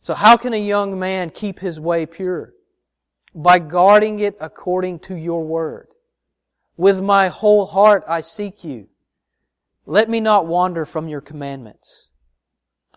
So 0.02 0.14
how 0.14 0.38
can 0.38 0.54
a 0.54 0.58
young 0.58 1.00
man 1.00 1.32
keep 1.32 1.60
his 1.60 1.80
way 1.80 2.06
pure? 2.06 2.54
By 3.34 3.58
guarding 3.58 4.20
it 4.20 4.36
according 4.40 5.00
to 5.00 5.16
your 5.16 5.44
word. 5.44 5.88
With 6.78 7.02
my 7.02 7.30
whole 7.30 7.66
heart 7.66 8.04
I 8.08 8.22
seek 8.22 8.64
you. 8.64 8.90
Let 9.86 10.10
me 10.10 10.20
not 10.20 10.48
wander 10.48 10.86
from 10.86 11.08
your 11.08 11.22
commandments. 11.22 12.10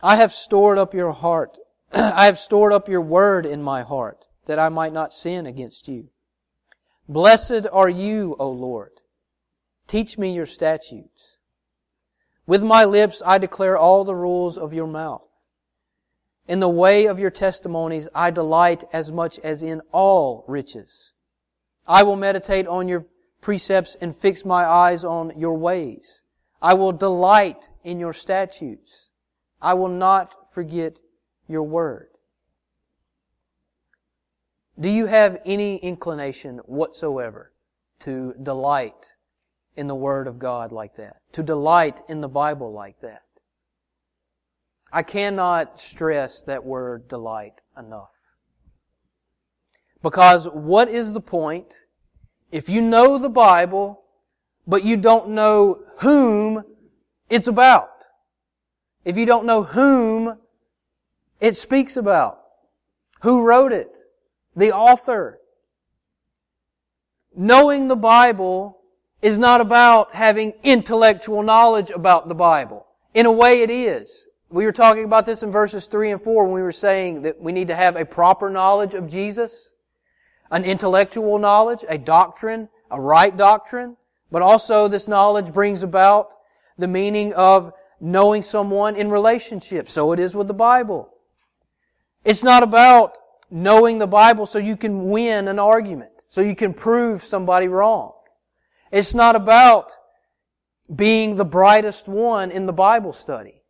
I 0.02 0.16
have 0.16 0.32
stored 0.32 0.78
up 0.78 0.94
your 0.94 1.12
heart. 1.12 1.58
I 1.92 2.26
have 2.26 2.38
stored 2.38 2.72
up 2.72 2.88
your 2.88 3.02
word 3.02 3.44
in 3.44 3.62
my 3.62 3.82
heart 3.82 4.26
that 4.46 4.58
I 4.58 4.68
might 4.70 4.92
not 4.92 5.12
sin 5.12 5.46
against 5.46 5.88
you. 5.88 6.08
Blessed 7.08 7.66
are 7.72 7.88
you, 7.88 8.36
O 8.38 8.50
Lord. 8.50 8.92
Teach 9.86 10.18
me 10.18 10.34
your 10.34 10.46
statutes. 10.46 11.36
With 12.46 12.62
my 12.62 12.84
lips 12.84 13.22
I 13.24 13.38
declare 13.38 13.76
all 13.76 14.04
the 14.04 14.16
rules 14.16 14.56
of 14.56 14.72
your 14.72 14.86
mouth. 14.86 15.22
In 16.46 16.60
the 16.60 16.68
way 16.68 17.04
of 17.04 17.18
your 17.18 17.30
testimonies 17.30 18.08
I 18.14 18.30
delight 18.30 18.84
as 18.92 19.12
much 19.12 19.38
as 19.40 19.62
in 19.62 19.82
all 19.92 20.44
riches. 20.48 21.12
I 21.86 22.02
will 22.02 22.16
meditate 22.16 22.66
on 22.66 22.88
your 22.88 23.06
precepts 23.42 23.94
and 24.00 24.16
fix 24.16 24.44
my 24.44 24.64
eyes 24.64 25.04
on 25.04 25.32
your 25.38 25.58
ways. 25.58 26.22
I 26.60 26.74
will 26.74 26.92
delight 26.92 27.70
in 27.84 28.00
your 28.00 28.12
statutes. 28.12 29.10
I 29.60 29.74
will 29.74 29.88
not 29.88 30.50
forget 30.52 31.00
your 31.46 31.62
word. 31.62 32.08
Do 34.78 34.88
you 34.88 35.06
have 35.06 35.40
any 35.44 35.76
inclination 35.78 36.58
whatsoever 36.58 37.52
to 38.00 38.34
delight 38.40 39.14
in 39.76 39.88
the 39.88 39.94
Word 39.94 40.28
of 40.28 40.38
God 40.38 40.70
like 40.70 40.94
that? 40.96 41.16
To 41.32 41.42
delight 41.42 42.00
in 42.08 42.20
the 42.20 42.28
Bible 42.28 42.72
like 42.72 43.00
that? 43.00 43.22
I 44.92 45.02
cannot 45.02 45.80
stress 45.80 46.42
that 46.44 46.64
word 46.64 47.08
delight 47.08 47.60
enough. 47.76 48.12
Because 50.02 50.46
what 50.46 50.88
is 50.88 51.12
the 51.12 51.20
point 51.20 51.74
if 52.50 52.68
you 52.68 52.80
know 52.80 53.18
the 53.18 53.28
Bible 53.28 54.04
but 54.68 54.84
you 54.84 54.98
don't 54.98 55.30
know 55.30 55.82
whom 55.96 56.62
it's 57.30 57.48
about. 57.48 57.88
If 59.04 59.16
you 59.16 59.24
don't 59.24 59.46
know 59.46 59.62
whom 59.62 60.36
it 61.40 61.56
speaks 61.56 61.96
about, 61.96 62.40
who 63.22 63.42
wrote 63.42 63.72
it, 63.72 63.96
the 64.54 64.72
author. 64.72 65.40
Knowing 67.34 67.88
the 67.88 67.96
Bible 67.96 68.78
is 69.22 69.38
not 69.38 69.62
about 69.62 70.14
having 70.14 70.52
intellectual 70.62 71.42
knowledge 71.42 71.90
about 71.90 72.28
the 72.28 72.34
Bible. 72.34 72.86
In 73.14 73.24
a 73.24 73.32
way 73.32 73.62
it 73.62 73.70
is. 73.70 74.26
We 74.50 74.64
were 74.64 74.72
talking 74.72 75.04
about 75.04 75.24
this 75.24 75.42
in 75.42 75.50
verses 75.50 75.86
3 75.86 76.10
and 76.10 76.22
4 76.22 76.44
when 76.44 76.52
we 76.52 76.62
were 76.62 76.72
saying 76.72 77.22
that 77.22 77.40
we 77.40 77.52
need 77.52 77.68
to 77.68 77.74
have 77.74 77.96
a 77.96 78.04
proper 78.04 78.50
knowledge 78.50 78.94
of 78.94 79.08
Jesus, 79.08 79.72
an 80.50 80.64
intellectual 80.64 81.38
knowledge, 81.38 81.84
a 81.88 81.98
doctrine, 81.98 82.68
a 82.90 83.00
right 83.00 83.36
doctrine, 83.36 83.96
but 84.30 84.42
also 84.42 84.88
this 84.88 85.08
knowledge 85.08 85.52
brings 85.52 85.82
about 85.82 86.34
the 86.76 86.88
meaning 86.88 87.32
of 87.34 87.72
knowing 88.00 88.42
someone 88.42 88.96
in 88.96 89.10
relationship. 89.10 89.88
So 89.88 90.12
it 90.12 90.20
is 90.20 90.34
with 90.34 90.46
the 90.46 90.54
Bible. 90.54 91.10
It's 92.24 92.44
not 92.44 92.62
about 92.62 93.16
knowing 93.50 93.98
the 93.98 94.06
Bible 94.06 94.46
so 94.46 94.58
you 94.58 94.76
can 94.76 95.08
win 95.08 95.48
an 95.48 95.58
argument, 95.58 96.10
so 96.28 96.40
you 96.40 96.54
can 96.54 96.74
prove 96.74 97.22
somebody 97.22 97.68
wrong. 97.68 98.12
It's 98.92 99.14
not 99.14 99.36
about 99.36 99.92
being 100.94 101.36
the 101.36 101.44
brightest 101.44 102.08
one 102.08 102.50
in 102.50 102.66
the 102.66 102.72
Bible 102.72 103.12
study. 103.12 103.62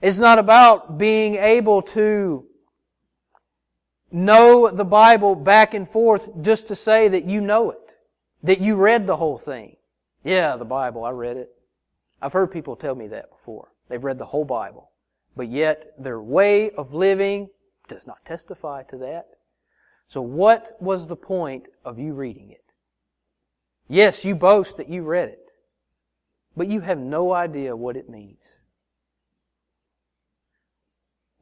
It's 0.00 0.18
not 0.18 0.38
about 0.38 0.98
being 0.98 1.34
able 1.34 1.82
to 1.82 2.44
know 4.10 4.70
the 4.70 4.84
Bible 4.84 5.34
back 5.34 5.74
and 5.74 5.88
forth 5.88 6.30
just 6.40 6.68
to 6.68 6.76
say 6.76 7.08
that 7.08 7.24
you 7.24 7.40
know 7.40 7.72
it, 7.72 7.94
that 8.42 8.60
you 8.60 8.76
read 8.76 9.06
the 9.06 9.16
whole 9.16 9.38
thing. 9.38 9.76
Yeah, 10.28 10.56
the 10.56 10.64
Bible, 10.66 11.06
I 11.06 11.10
read 11.12 11.38
it. 11.38 11.48
I've 12.20 12.34
heard 12.34 12.52
people 12.52 12.76
tell 12.76 12.94
me 12.94 13.08
that 13.08 13.30
before. 13.30 13.68
They've 13.88 14.04
read 14.04 14.18
the 14.18 14.26
whole 14.26 14.44
Bible. 14.44 14.90
But 15.34 15.48
yet, 15.48 15.86
their 15.98 16.20
way 16.20 16.70
of 16.72 16.92
living 16.92 17.48
does 17.88 18.06
not 18.06 18.26
testify 18.26 18.82
to 18.90 18.98
that. 18.98 19.24
So 20.06 20.20
what 20.20 20.72
was 20.80 21.06
the 21.06 21.16
point 21.16 21.68
of 21.82 21.98
you 21.98 22.12
reading 22.12 22.50
it? 22.50 22.74
Yes, 23.88 24.22
you 24.22 24.34
boast 24.34 24.76
that 24.76 24.90
you 24.90 25.02
read 25.02 25.30
it, 25.30 25.46
but 26.54 26.68
you 26.68 26.80
have 26.80 26.98
no 26.98 27.32
idea 27.32 27.74
what 27.74 27.96
it 27.96 28.10
means. 28.10 28.58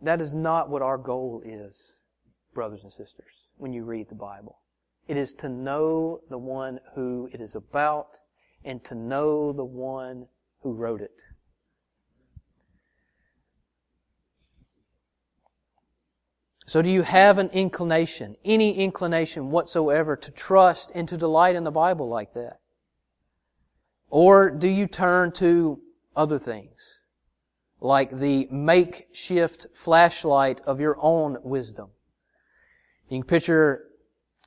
That 0.00 0.20
is 0.20 0.32
not 0.32 0.70
what 0.70 0.82
our 0.82 0.96
goal 0.96 1.42
is, 1.44 1.96
brothers 2.54 2.84
and 2.84 2.92
sisters, 2.92 3.48
when 3.56 3.72
you 3.72 3.82
read 3.82 4.10
the 4.10 4.14
Bible. 4.14 4.60
It 5.08 5.16
is 5.16 5.34
to 5.34 5.48
know 5.48 6.20
the 6.30 6.38
one 6.38 6.78
who 6.94 7.28
it 7.32 7.40
is 7.40 7.56
about 7.56 8.20
and 8.66 8.84
to 8.84 8.94
know 8.94 9.52
the 9.52 9.64
one 9.64 10.26
who 10.60 10.74
wrote 10.74 11.00
it. 11.00 11.22
So 16.66 16.82
do 16.82 16.90
you 16.90 17.02
have 17.02 17.38
an 17.38 17.48
inclination, 17.50 18.34
any 18.44 18.76
inclination 18.76 19.52
whatsoever 19.52 20.16
to 20.16 20.30
trust 20.32 20.90
and 20.96 21.08
to 21.08 21.16
delight 21.16 21.54
in 21.54 21.62
the 21.62 21.70
Bible 21.70 22.08
like 22.08 22.32
that? 22.32 22.58
Or 24.10 24.50
do 24.50 24.66
you 24.66 24.88
turn 24.88 25.30
to 25.32 25.80
other 26.16 26.40
things, 26.40 26.98
like 27.80 28.10
the 28.10 28.48
makeshift 28.50 29.68
flashlight 29.74 30.60
of 30.66 30.80
your 30.80 30.96
own 31.00 31.38
wisdom? 31.44 31.90
You 33.08 33.20
can 33.20 33.28
picture 33.28 33.84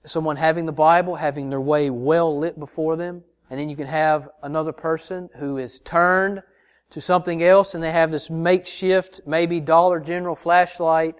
someone 0.05 0.35
having 0.35 0.65
the 0.65 0.73
Bible, 0.73 1.15
having 1.15 1.49
their 1.49 1.61
way 1.61 1.89
well 1.89 2.37
lit 2.37 2.59
before 2.59 2.97
them, 2.97 3.23
And 3.49 3.59
then 3.59 3.69
you 3.69 3.75
can 3.75 3.87
have 3.87 4.29
another 4.43 4.71
person 4.71 5.29
who 5.37 5.57
is 5.57 5.79
turned 5.79 6.43
to 6.91 7.01
something 7.01 7.43
else 7.43 7.73
and 7.73 7.83
they 7.83 7.91
have 7.91 8.11
this 8.11 8.29
makeshift, 8.29 9.21
maybe 9.25 9.59
Dollar 9.59 9.99
General 9.99 10.35
flashlight 10.35 11.15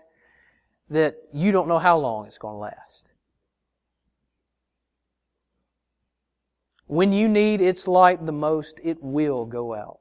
that 0.89 1.15
you 1.33 1.51
don't 1.51 1.67
know 1.67 1.79
how 1.79 1.97
long 1.97 2.25
it's 2.25 2.37
going 2.37 2.55
to 2.55 2.59
last. 2.59 3.11
When 6.87 7.13
you 7.13 7.27
need 7.27 7.61
its 7.61 7.87
light 7.87 8.25
the 8.25 8.31
most, 8.31 8.79
it 8.83 8.97
will 9.01 9.45
go 9.45 9.75
out. 9.75 9.99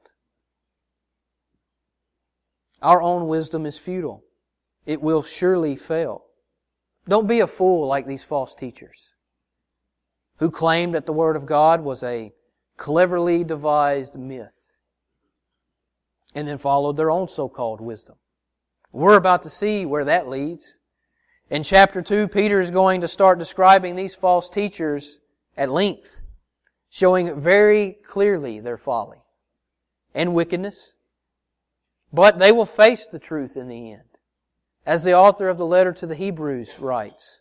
Our 2.81 3.03
own 3.03 3.27
wisdom 3.27 3.67
is 3.67 3.79
futile. 3.79 4.23
It 4.87 5.03
will 5.03 5.23
surely 5.23 5.77
fail. 5.77 6.25
Don't 7.07 7.27
be 7.27 7.41
a 7.41 7.47
fool 7.47 7.87
like 7.87 8.07
these 8.07 8.25
false 8.25 8.55
teachers 8.55 9.09
who 10.39 10.51
claimed 10.51 10.95
that 10.95 11.07
the 11.07 11.13
Word 11.13 11.37
of 11.37 11.47
God 11.47 11.83
was 11.83 12.03
a 12.03 12.33
cleverly 12.77 13.45
devised 13.45 14.15
myth 14.15 14.55
and 16.35 16.47
then 16.47 16.59
followed 16.59 16.97
their 16.97 17.11
own 17.11 17.29
so-called 17.29 17.81
wisdom. 17.81 18.17
We're 18.93 19.17
about 19.17 19.43
to 19.43 19.51
see 19.51 19.85
where 19.85 20.05
that 20.05 20.29
leads. 20.29 20.79
In 21.51 21.63
chapter 21.63 22.03
2, 22.03 22.29
Peter 22.29 22.61
is 22.61 22.71
going 22.71 23.01
to 23.01 23.09
start 23.09 23.39
describing 23.39 23.97
these 23.97 24.15
false 24.15 24.49
teachers 24.49 25.21
at 25.57 25.71
length, 25.71 26.21
showing 26.89 27.41
very 27.41 27.99
clearly 28.07 28.61
their 28.61 28.77
folly 28.77 29.23
and 30.15 30.35
wickedness. 30.35 30.95
But 32.13 32.39
they 32.39 32.53
will 32.53 32.67
face 32.67 33.09
the 33.09 33.19
truth 33.19 33.57
in 33.57 33.69
the 33.69 33.93
end. 33.93 34.03
As 34.87 35.03
the 35.03 35.15
author 35.15 35.49
of 35.49 35.59
the 35.59 35.67
letter 35.67 35.93
to 35.93 36.07
the 36.07 36.15
Hebrews 36.15 36.79
writes, 36.79 37.41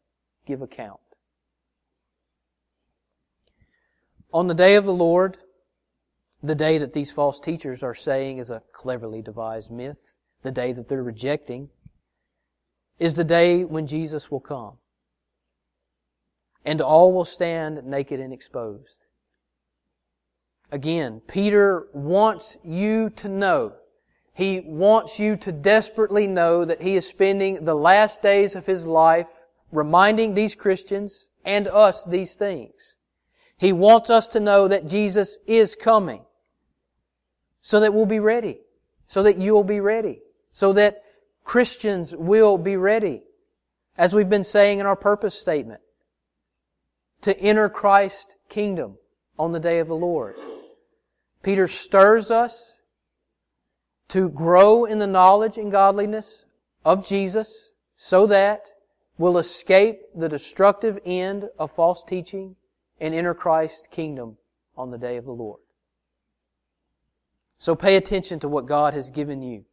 give 0.45 0.61
account. 0.61 0.99
On 4.33 4.47
the 4.47 4.53
day 4.53 4.75
of 4.75 4.85
the 4.85 4.93
Lord, 4.93 5.37
the 6.41 6.55
day 6.55 6.77
that 6.77 6.93
these 6.93 7.11
false 7.11 7.39
teachers 7.39 7.83
are 7.83 7.93
saying 7.93 8.37
is 8.37 8.49
a 8.49 8.63
cleverly 8.73 9.21
devised 9.21 9.69
myth, 9.69 10.15
the 10.41 10.51
day 10.51 10.71
that 10.71 10.87
they're 10.87 11.03
rejecting, 11.03 11.69
is 12.97 13.15
the 13.15 13.23
day 13.23 13.63
when 13.63 13.87
Jesus 13.87 14.31
will 14.31 14.39
come. 14.39 14.77
And 16.63 16.79
all 16.79 17.11
will 17.11 17.25
stand 17.25 17.83
naked 17.83 18.19
and 18.19 18.31
exposed. 18.31 19.05
Again, 20.71 21.21
Peter 21.27 21.87
wants 21.93 22.57
you 22.63 23.09
to 23.17 23.27
know 23.27 23.73
he 24.33 24.61
wants 24.61 25.19
you 25.19 25.35
to 25.37 25.51
desperately 25.51 26.27
know 26.27 26.63
that 26.65 26.81
He 26.81 26.95
is 26.95 27.07
spending 27.07 27.65
the 27.65 27.75
last 27.75 28.21
days 28.21 28.55
of 28.55 28.65
His 28.65 28.85
life 28.85 29.40
reminding 29.71 30.33
these 30.33 30.55
Christians 30.55 31.29
and 31.45 31.67
us 31.67 32.03
these 32.03 32.35
things. 32.35 32.95
He 33.57 33.71
wants 33.71 34.09
us 34.09 34.27
to 34.29 34.39
know 34.39 34.67
that 34.67 34.87
Jesus 34.87 35.37
is 35.45 35.75
coming 35.75 36.25
so 37.61 37.79
that 37.79 37.93
we'll 37.93 38.05
be 38.05 38.19
ready, 38.19 38.61
so 39.05 39.23
that 39.23 39.37
you'll 39.37 39.63
be 39.63 39.79
ready, 39.79 40.21
so 40.51 40.73
that 40.73 41.03
Christians 41.43 42.15
will 42.15 42.57
be 42.57 42.75
ready, 42.75 43.21
as 43.97 44.13
we've 44.13 44.29
been 44.29 44.43
saying 44.43 44.79
in 44.79 44.85
our 44.85 44.95
purpose 44.95 45.39
statement, 45.39 45.81
to 47.21 47.37
enter 47.39 47.69
Christ's 47.69 48.35
kingdom 48.49 48.97
on 49.37 49.51
the 49.51 49.59
day 49.59 49.79
of 49.79 49.87
the 49.87 49.95
Lord. 49.95 50.35
Peter 51.43 51.67
stirs 51.67 52.31
us 52.31 52.77
to 54.09 54.29
grow 54.29 54.85
in 54.85 54.99
the 54.99 55.07
knowledge 55.07 55.57
and 55.57 55.71
godliness 55.71 56.45
of 56.83 57.05
Jesus 57.07 57.71
so 57.95 58.27
that 58.27 58.73
we'll 59.21 59.37
escape 59.37 60.01
the 60.15 60.27
destructive 60.27 60.97
end 61.05 61.47
of 61.59 61.71
false 61.71 62.03
teaching 62.03 62.55
and 62.99 63.13
enter 63.13 63.33
Christ's 63.33 63.87
kingdom 63.91 64.37
on 64.75 64.89
the 64.89 64.97
day 64.97 65.15
of 65.15 65.25
the 65.25 65.31
Lord. 65.31 65.59
So 67.57 67.75
pay 67.75 67.95
attention 67.95 68.39
to 68.39 68.49
what 68.49 68.65
God 68.65 68.95
has 68.95 69.11
given 69.11 69.43
you 69.43 69.65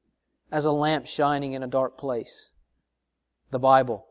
as 0.53 0.67
a 0.67 0.71
lamp 0.71 1.07
shining 1.07 1.55
in 1.55 1.63
a 1.63 1.67
dark 1.67 1.97
place. 1.97 2.51
The 3.51 3.59
Bible. 3.59 4.07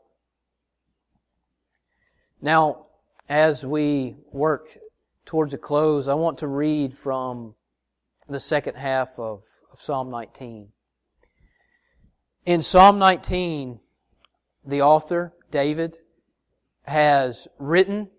Now, 2.41 2.87
as 3.29 3.63
we 3.63 4.15
work 4.31 4.79
towards 5.25 5.53
a 5.53 5.59
close, 5.59 6.07
I 6.07 6.15
want 6.15 6.39
to 6.39 6.47
read 6.47 6.97
from 6.97 7.53
the 8.27 8.39
second 8.39 8.75
half 8.75 9.19
of 9.19 9.43
of 9.71 9.81
Psalm 9.81 10.09
19. 10.09 10.69
In 12.45 12.61
Psalm 12.61 12.97
19, 12.97 13.79
the 14.67 14.81
author, 14.81 15.33
David, 15.49 15.97
has 16.85 17.47
written 17.57 18.09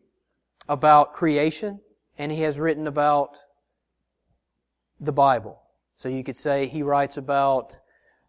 about 0.69 1.13
creation 1.13 1.81
and 2.17 2.33
he 2.33 2.41
has 2.43 2.59
written 2.59 2.87
about 2.87 3.37
the 4.99 5.13
Bible. 5.13 5.61
So 5.95 6.09
you 6.09 6.25
could 6.25 6.37
say 6.37 6.67
he 6.67 6.83
writes 6.83 7.17
about 7.17 7.79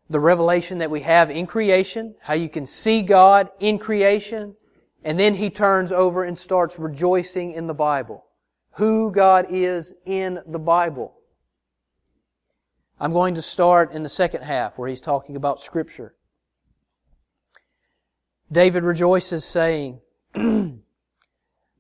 the 0.10 0.20
revelation 0.20 0.80
that 0.80 0.92
we 0.92 1.02
have 1.02 1.30
in 1.30 1.46
creation, 1.48 2.16
how 2.22 2.34
you 2.34 2.50
can 2.50 2.66
see 2.66 3.02
God 3.02 3.50
in 3.60 3.80
creation, 3.80 4.56
and 5.04 5.20
then 5.20 5.36
he 5.36 5.50
turns 5.50 5.92
over 5.92 6.24
and 6.24 6.38
starts 6.38 6.78
rejoicing 6.78 7.54
in 7.54 7.68
the 7.68 7.74
Bible. 7.74 8.26
Who 8.74 9.12
God 9.12 9.46
is 9.50 9.96
in 10.06 10.40
the 10.46 10.60
Bible. 10.60 11.16
I'm 13.00 13.14
going 13.14 13.36
to 13.36 13.42
start 13.42 13.92
in 13.92 14.04
the 14.04 14.10
second 14.10 14.44
half 14.44 14.78
where 14.78 14.90
he's 14.90 15.02
talking 15.02 15.36
about 15.36 15.62
Scripture. 15.62 16.16
David 18.52 18.84
rejoices 18.84 19.46
saying, 19.46 20.02
The 20.34 20.82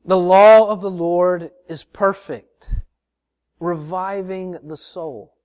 law 0.05 0.69
of 0.69 0.82
the 0.82 0.91
Lord 0.91 1.51
is 1.67 1.84
perfect, 1.84 2.75
reviving 3.60 4.58
the 4.63 4.77
soul. 4.77 5.36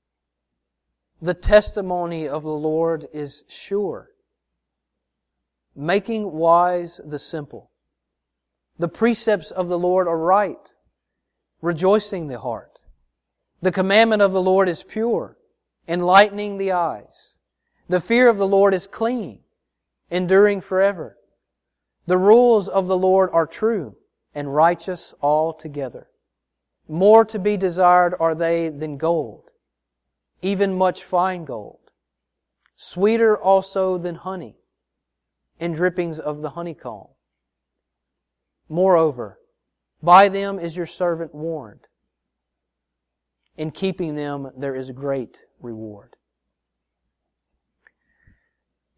The 1.21 1.35
testimony 1.35 2.29
of 2.29 2.43
the 2.43 2.51
Lord 2.51 3.09
is 3.13 3.45
sure, 3.49 4.11
making 5.75 6.33
wise 6.33 7.01
the 7.05 7.19
simple. 7.19 7.71
The 8.79 8.89
precepts 8.89 9.51
of 9.51 9.69
the 9.69 9.79
Lord 9.79 10.09
are 10.09 10.19
right, 10.19 10.75
rejoicing 11.63 12.29
the 12.29 12.41
heart. 12.41 12.81
The 13.63 13.73
commandment 13.73 14.21
of 14.21 14.33
the 14.33 14.43
Lord 14.43 14.69
is 14.69 14.83
pure, 14.83 15.39
enlightening 15.89 16.59
the 16.59 16.73
eyes. 16.73 17.37
The 17.89 18.01
fear 18.01 18.29
of 18.29 18.37
the 18.37 18.49
Lord 18.49 18.75
is 18.75 18.87
clean, 18.87 19.44
enduring 20.11 20.61
forever. 20.61 21.17
The 22.07 22.19
rules 22.19 22.69
of 22.69 22.87
the 22.87 22.99
Lord 22.99 23.31
are 23.33 23.47
true 23.47 23.97
and 24.35 24.55
righteous 24.55 25.15
altogether. 25.23 26.09
More 26.89 27.25
to 27.25 27.39
be 27.39 27.57
desired 27.57 28.15
are 28.21 28.35
they 28.35 28.69
than 28.69 28.99
gold, 28.99 29.51
even 30.43 30.77
much 30.77 31.03
fine 31.03 31.45
gold. 31.45 31.79
Sweeter 32.77 33.37
also 33.37 33.97
than 33.97 34.17
honey 34.17 34.57
and 35.59 35.75
drippings 35.75 36.19
of 36.19 36.43
the 36.43 36.51
honeycomb. 36.51 37.09
Moreover, 38.69 39.39
by 40.03 40.29
them 40.29 40.59
is 40.59 40.77
your 40.77 40.87
servant 40.87 41.35
warned. 41.35 41.87
In 43.57 43.71
keeping 43.71 44.17
them 44.17 44.51
there 44.57 44.75
is 44.75 44.91
great 44.91 45.45
reward. 45.61 46.14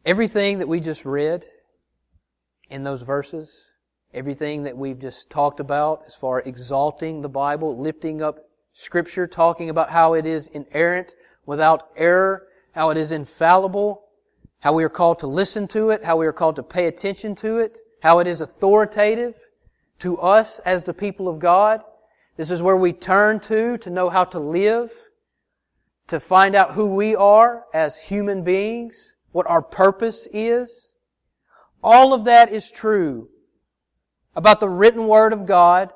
Everything 0.07 0.61
that 0.61 0.69
we 0.69 0.79
just 0.79 1.05
read 1.05 1.45
in 2.71 2.85
those 2.85 3.03
verses, 3.03 3.73
everything 4.15 4.63
that 4.63 4.77
we've 4.77 5.01
just 5.01 5.31
talked 5.31 5.59
about 5.59 6.05
as 6.07 6.15
far 6.15 6.39
as 6.39 6.47
exalting 6.47 7.23
the 7.23 7.29
Bible, 7.29 7.77
lifting 7.77 8.23
up 8.23 8.39
Scripture, 8.73 9.27
talking 9.27 9.69
about 9.69 9.91
how 9.91 10.15
it 10.15 10.25
is 10.25 10.47
inerrant, 10.47 11.17
without 11.45 11.89
error, 11.97 12.47
how 12.71 12.91
it 12.91 12.97
is 12.97 13.11
infallible, 13.11 14.05
how 14.61 14.73
we 14.73 14.85
are 14.85 14.89
called 14.89 15.19
to 15.19 15.27
listen 15.27 15.67
to 15.67 15.91
it, 15.91 16.05
how 16.05 16.17
we 16.17 16.27
are 16.29 16.33
called 16.33 16.55
to 16.55 16.63
pay 16.63 16.87
attention 16.87 17.35
to 17.35 17.59
it, 17.59 17.77
how 18.01 18.21
it 18.21 18.29
is 18.29 18.41
authoritative 18.41 19.35
to 19.99 20.17
us 20.19 20.61
as 20.61 20.85
the 20.85 20.95
people 20.95 21.29
of 21.29 21.41
God. 21.41 21.81
This 22.37 22.53
is 22.53 22.63
where 22.63 22.77
we 22.77 22.93
turn 22.93 23.41
to 23.41 23.77
to 23.79 23.91
know 23.91 24.09
how 24.09 24.23
to 24.27 24.39
live 24.39 24.93
to 26.07 26.21
find 26.21 26.55
out 26.55 26.75
who 26.75 26.95
we 26.95 27.17
are 27.17 27.65
as 27.75 27.97
human 27.97 28.45
beings, 28.45 29.16
what 29.33 29.49
our 29.49 29.63
purpose 29.63 30.29
is. 30.33 30.95
All 31.83 32.13
of 32.13 32.25
that 32.25 32.51
is 32.51 32.71
true 32.71 33.29
about 34.35 34.61
the 34.61 34.69
written 34.69 35.07
Word 35.07 35.33
of 35.33 35.47
God, 35.47 35.93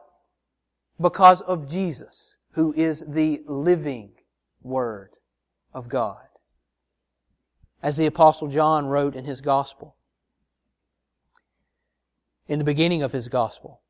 because 1.00 1.40
of 1.42 1.68
Jesus, 1.68 2.36
who 2.52 2.72
is 2.74 3.04
the 3.06 3.42
living 3.46 4.12
Word 4.62 5.10
of 5.72 5.88
God. 5.88 6.26
As 7.82 7.96
the 7.96 8.06
Apostle 8.06 8.48
John 8.48 8.86
wrote 8.86 9.16
in 9.16 9.24
his 9.24 9.40
Gospel, 9.40 9.96
in 12.46 12.58
the 12.58 12.64
beginning 12.64 13.02
of 13.02 13.12
his 13.12 13.28
Gospel, 13.28 13.80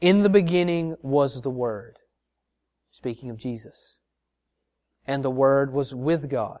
in 0.00 0.22
the 0.22 0.30
beginning 0.30 0.96
was 1.02 1.42
the 1.42 1.50
Word, 1.50 1.98
speaking 2.90 3.30
of 3.30 3.36
Jesus, 3.36 3.98
and 5.06 5.22
the 5.24 5.30
Word 5.30 5.72
was 5.72 5.94
with 5.94 6.30
God, 6.30 6.60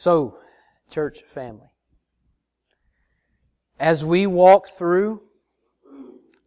So, 0.00 0.38
church 0.88 1.24
family, 1.28 1.68
as 3.78 4.02
we 4.02 4.26
walk 4.26 4.68
through 4.68 5.20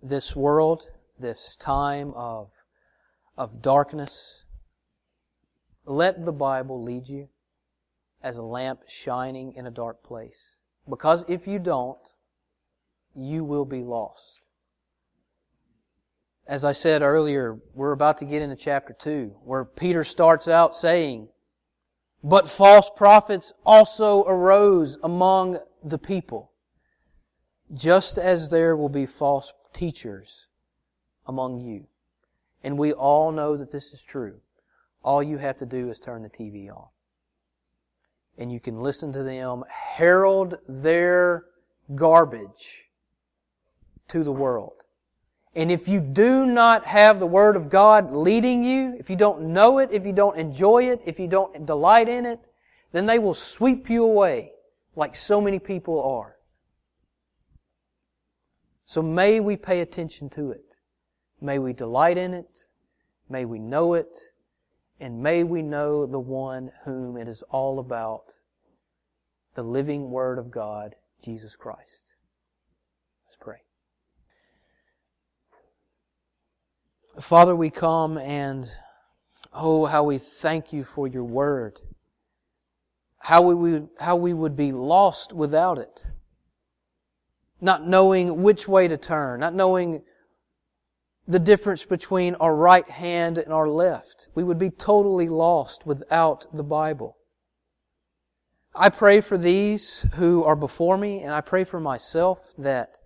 this 0.02 0.36
world, 0.36 0.88
this 1.20 1.56
time 1.56 2.14
of, 2.16 2.50
of 3.38 3.62
darkness, 3.62 4.46
let 5.86 6.26
the 6.26 6.32
Bible 6.32 6.82
lead 6.82 7.08
you 7.08 7.30
as 8.24 8.38
a 8.38 8.42
lamp 8.42 8.90
shining 8.90 9.54
in 9.54 9.68
a 9.68 9.72
dark 9.72 10.04
place. 10.04 10.56
Because 10.90 11.24
if 11.28 11.46
you 11.46 11.60
don't, 11.60 12.02
you 13.16 13.44
will 13.44 13.66
be 13.66 13.84
lost. 13.84 14.42
As 16.48 16.66
I 16.66 16.72
said 16.72 17.04
earlier, 17.04 17.60
we're 17.76 17.92
about 17.92 18.18
to 18.18 18.26
get 18.26 18.42
into 18.42 18.56
chapter 18.56 18.96
2, 19.00 19.36
where 19.44 19.64
Peter 19.64 20.04
starts 20.04 20.48
out 20.48 20.76
saying, 20.76 21.28
But 22.24 22.50
false 22.50 22.90
prophets 22.96 23.52
also 23.66 24.24
arose 24.24 24.98
among 25.04 25.60
the 25.84 25.98
people 25.98 26.54
just 27.74 28.18
as 28.18 28.50
there 28.50 28.76
will 28.76 28.90
be 28.90 29.06
false 29.06 29.52
teachers 29.74 30.48
among 31.26 31.60
you. 31.60 31.88
And 32.64 32.78
we 32.78 32.94
all 32.94 33.32
know 33.32 33.58
that 33.58 33.72
this 33.72 33.92
is 33.92 34.04
true. 34.04 34.40
All 35.04 35.22
you 35.22 35.38
have 35.38 35.58
to 35.58 35.66
do 35.66 35.90
is 35.90 36.00
turn 36.00 36.24
the 36.24 36.30
TV 36.30 36.70
on. 36.70 36.88
And 38.38 38.52
you 38.52 38.60
can 38.60 38.82
listen 38.82 39.12
to 39.14 39.24
them 39.24 39.64
herald 39.68 40.60
their 40.68 41.46
garbage 41.94 42.86
to 44.08 44.24
the 44.24 44.32
world. 44.32 44.83
And 45.56 45.72
if 45.72 45.88
you 45.88 46.00
do 46.00 46.46
not 46.46 46.86
have 46.86 47.20
the 47.20 47.28
Word 47.28 47.56
of 47.56 47.70
God 47.70 48.12
leading 48.12 48.64
you, 48.64 48.96
if 49.00 49.10
you 49.10 49.16
don't 49.16 49.54
know 49.54 49.78
it, 49.78 49.92
if 49.92 50.06
you 50.06 50.14
don't 50.14 50.38
enjoy 50.38 50.90
it, 50.90 51.02
if 51.06 51.20
you 51.20 51.28
don't 51.28 51.66
delight 51.66 52.10
in 52.10 52.26
it, 52.26 52.40
then 52.92 53.06
they 53.06 53.20
will 53.20 53.36
sweep 53.36 53.90
you 53.90 54.04
away 54.04 54.52
like 54.96 55.16
so 55.16 55.40
many 55.40 55.60
people 55.60 56.02
are. 56.02 56.38
So 58.86 59.02
may 59.02 59.40
we 59.40 59.56
pay 59.56 59.82
attention 59.82 60.30
to 60.32 60.52
it. 60.52 60.66
May 61.40 61.60
we 61.60 61.74
delight 61.74 62.18
in 62.18 62.34
it. 62.34 62.68
May 63.30 63.46
we 63.46 63.60
know 63.60 63.94
it. 63.94 64.30
And 65.00 65.22
may 65.22 65.44
we 65.44 65.62
know 65.62 66.06
the 66.06 66.20
one 66.20 66.72
whom 66.86 67.18
it 67.18 67.28
is 67.28 67.44
all 67.50 67.80
about, 67.80 68.24
the 69.56 69.64
living 69.64 70.10
Word 70.10 70.40
of 70.40 70.50
God, 70.50 70.96
Jesus 71.22 71.56
Christ. 71.56 72.14
Let's 73.26 73.38
pray. 73.40 73.58
Father, 77.20 77.56
we 77.56 77.70
come 77.70 78.18
and, 78.18 78.70
oh, 79.54 79.86
how 79.86 80.04
we 80.04 80.18
thank 80.18 80.74
you 80.74 80.84
for 80.84 81.08
your 81.08 81.24
Word. 81.24 81.80
How 83.20 83.42
we 83.42 83.56
would, 83.56 83.90
how 84.00 84.16
we 84.16 84.34
would 84.34 84.56
be 84.56 84.72
lost 84.72 85.32
without 85.34 85.78
it 85.78 86.06
not 87.64 87.88
knowing 87.88 88.44
which 88.44 88.68
way 88.68 88.90
to 88.90 88.98
turn, 88.98 89.40
not 89.40 89.56
knowing 89.56 90.04
the 91.26 91.40
difference 91.40 91.86
between 91.86 92.36
our 92.36 92.54
right 92.54 92.90
hand 92.90 93.38
and 93.38 93.54
our 93.54 93.70
left. 93.70 94.28
We 94.36 94.44
would 94.44 94.60
be 94.60 94.70
totally 94.70 95.30
lost 95.30 95.86
without 95.86 96.46
the 96.54 96.64
Bible. 96.64 97.16
I 98.76 98.90
pray 98.90 99.22
for 99.22 99.38
these 99.38 100.06
who 100.16 100.44
are 100.44 100.58
before 100.58 100.98
me, 100.98 101.22
and 101.22 101.32
I 101.32 101.40
pray 101.40 101.64
for 101.64 101.80
myself 101.80 102.52
that 102.58 102.98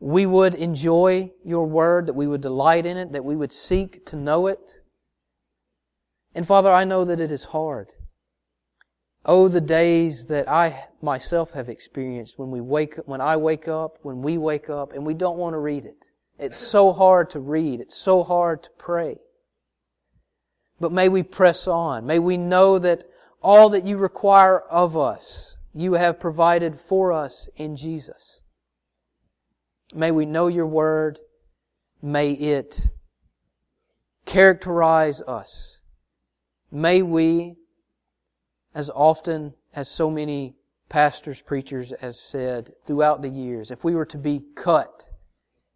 we 0.00 0.24
would 0.24 0.54
enjoy 0.54 1.30
your 1.44 1.66
word, 1.66 2.06
that 2.06 2.14
we 2.14 2.26
would 2.26 2.40
delight 2.40 2.86
in 2.86 2.96
it, 2.96 3.12
that 3.12 3.24
we 3.24 3.36
would 3.36 3.52
seek 3.52 4.06
to 4.06 4.16
know 4.16 4.46
it. 4.46 4.80
And 6.34 6.46
Father, 6.46 6.72
I 6.72 6.84
know 6.84 7.04
that 7.04 7.20
it 7.20 7.30
is 7.30 7.44
hard. 7.44 7.90
Oh, 9.26 9.48
the 9.48 9.60
days 9.60 10.28
that 10.28 10.48
I 10.48 10.86
myself 11.02 11.50
have 11.52 11.68
experienced 11.68 12.38
when 12.38 12.50
we 12.50 12.62
wake, 12.62 12.96
when 13.04 13.20
I 13.20 13.36
wake 13.36 13.68
up, 13.68 13.98
when 14.00 14.22
we 14.22 14.38
wake 14.38 14.70
up, 14.70 14.94
and 14.94 15.04
we 15.04 15.12
don't 15.12 15.36
want 15.36 15.52
to 15.52 15.58
read 15.58 15.84
it. 15.84 16.06
It's 16.38 16.56
so 16.56 16.92
hard 16.92 17.28
to 17.30 17.38
read. 17.38 17.80
It's 17.80 17.96
so 17.96 18.24
hard 18.24 18.62
to 18.62 18.70
pray. 18.78 19.18
But 20.80 20.92
may 20.92 21.10
we 21.10 21.22
press 21.22 21.66
on. 21.66 22.06
May 22.06 22.18
we 22.18 22.38
know 22.38 22.78
that 22.78 23.04
all 23.42 23.68
that 23.68 23.84
you 23.84 23.98
require 23.98 24.60
of 24.60 24.96
us, 24.96 25.58
you 25.74 25.94
have 25.94 26.18
provided 26.18 26.80
for 26.80 27.12
us 27.12 27.50
in 27.56 27.76
Jesus. 27.76 28.39
May 29.94 30.10
we 30.10 30.26
know 30.26 30.46
your 30.46 30.66
word. 30.66 31.18
May 32.02 32.32
it 32.32 32.88
characterize 34.24 35.20
us. 35.22 35.78
May 36.70 37.02
we 37.02 37.56
as 38.74 38.90
often 38.90 39.54
as 39.74 39.88
so 39.88 40.10
many 40.10 40.54
pastors, 40.88 41.42
preachers 41.42 41.92
have 42.00 42.16
said 42.16 42.72
throughout 42.84 43.22
the 43.22 43.28
years, 43.28 43.70
if 43.70 43.84
we 43.84 43.94
were 43.94 44.06
to 44.06 44.18
be 44.18 44.42
cut, 44.54 45.08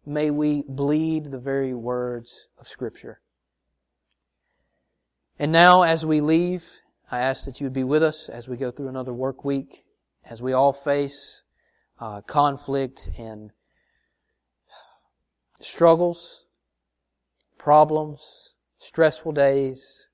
may 0.05 0.29
we 0.29 0.63
bleed 0.67 1.31
the 1.31 1.39
very 1.39 1.73
words 1.73 2.47
of 2.59 2.67
Scripture. 2.67 3.21
And 5.37 5.51
now, 5.51 5.81
as 5.81 6.05
we 6.05 6.21
leave, 6.21 6.77
I 7.11 7.19
ask 7.19 7.45
that 7.45 7.59
you 7.59 7.65
would 7.65 7.73
be 7.73 7.83
with 7.83 8.03
us 8.03 8.29
as 8.29 8.47
we 8.47 8.55
go 8.55 8.71
through 8.71 8.87
another 8.87 9.13
work 9.13 9.43
week, 9.43 9.85
as 10.23 10.41
we 10.41 10.53
all 10.53 10.71
face 10.71 11.43
uh, 11.99 12.21
conflict 12.21 13.09
and 13.17 13.51
struggles, 15.59 16.45
problems, 17.57 18.53
stressful 18.77 19.31
days, 19.31 20.07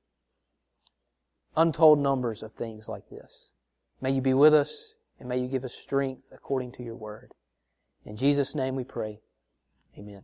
untold 1.55 1.99
numbers 1.99 2.43
of 2.43 2.53
things 2.53 2.87
like 2.87 3.09
this. 3.09 3.51
May 3.99 4.11
you 4.11 4.21
be 4.21 4.33
with 4.33 4.53
us 4.53 4.95
and 5.19 5.27
may 5.29 5.37
you 5.37 5.47
give 5.47 5.63
us 5.63 5.73
strength 5.73 6.29
according 6.31 6.71
to 6.73 6.83
your 6.83 6.95
word. 6.95 7.33
In 8.05 8.15
Jesus' 8.15 8.55
name 8.55 8.75
we 8.75 8.83
pray. 8.83 9.21
Amen. 9.97 10.23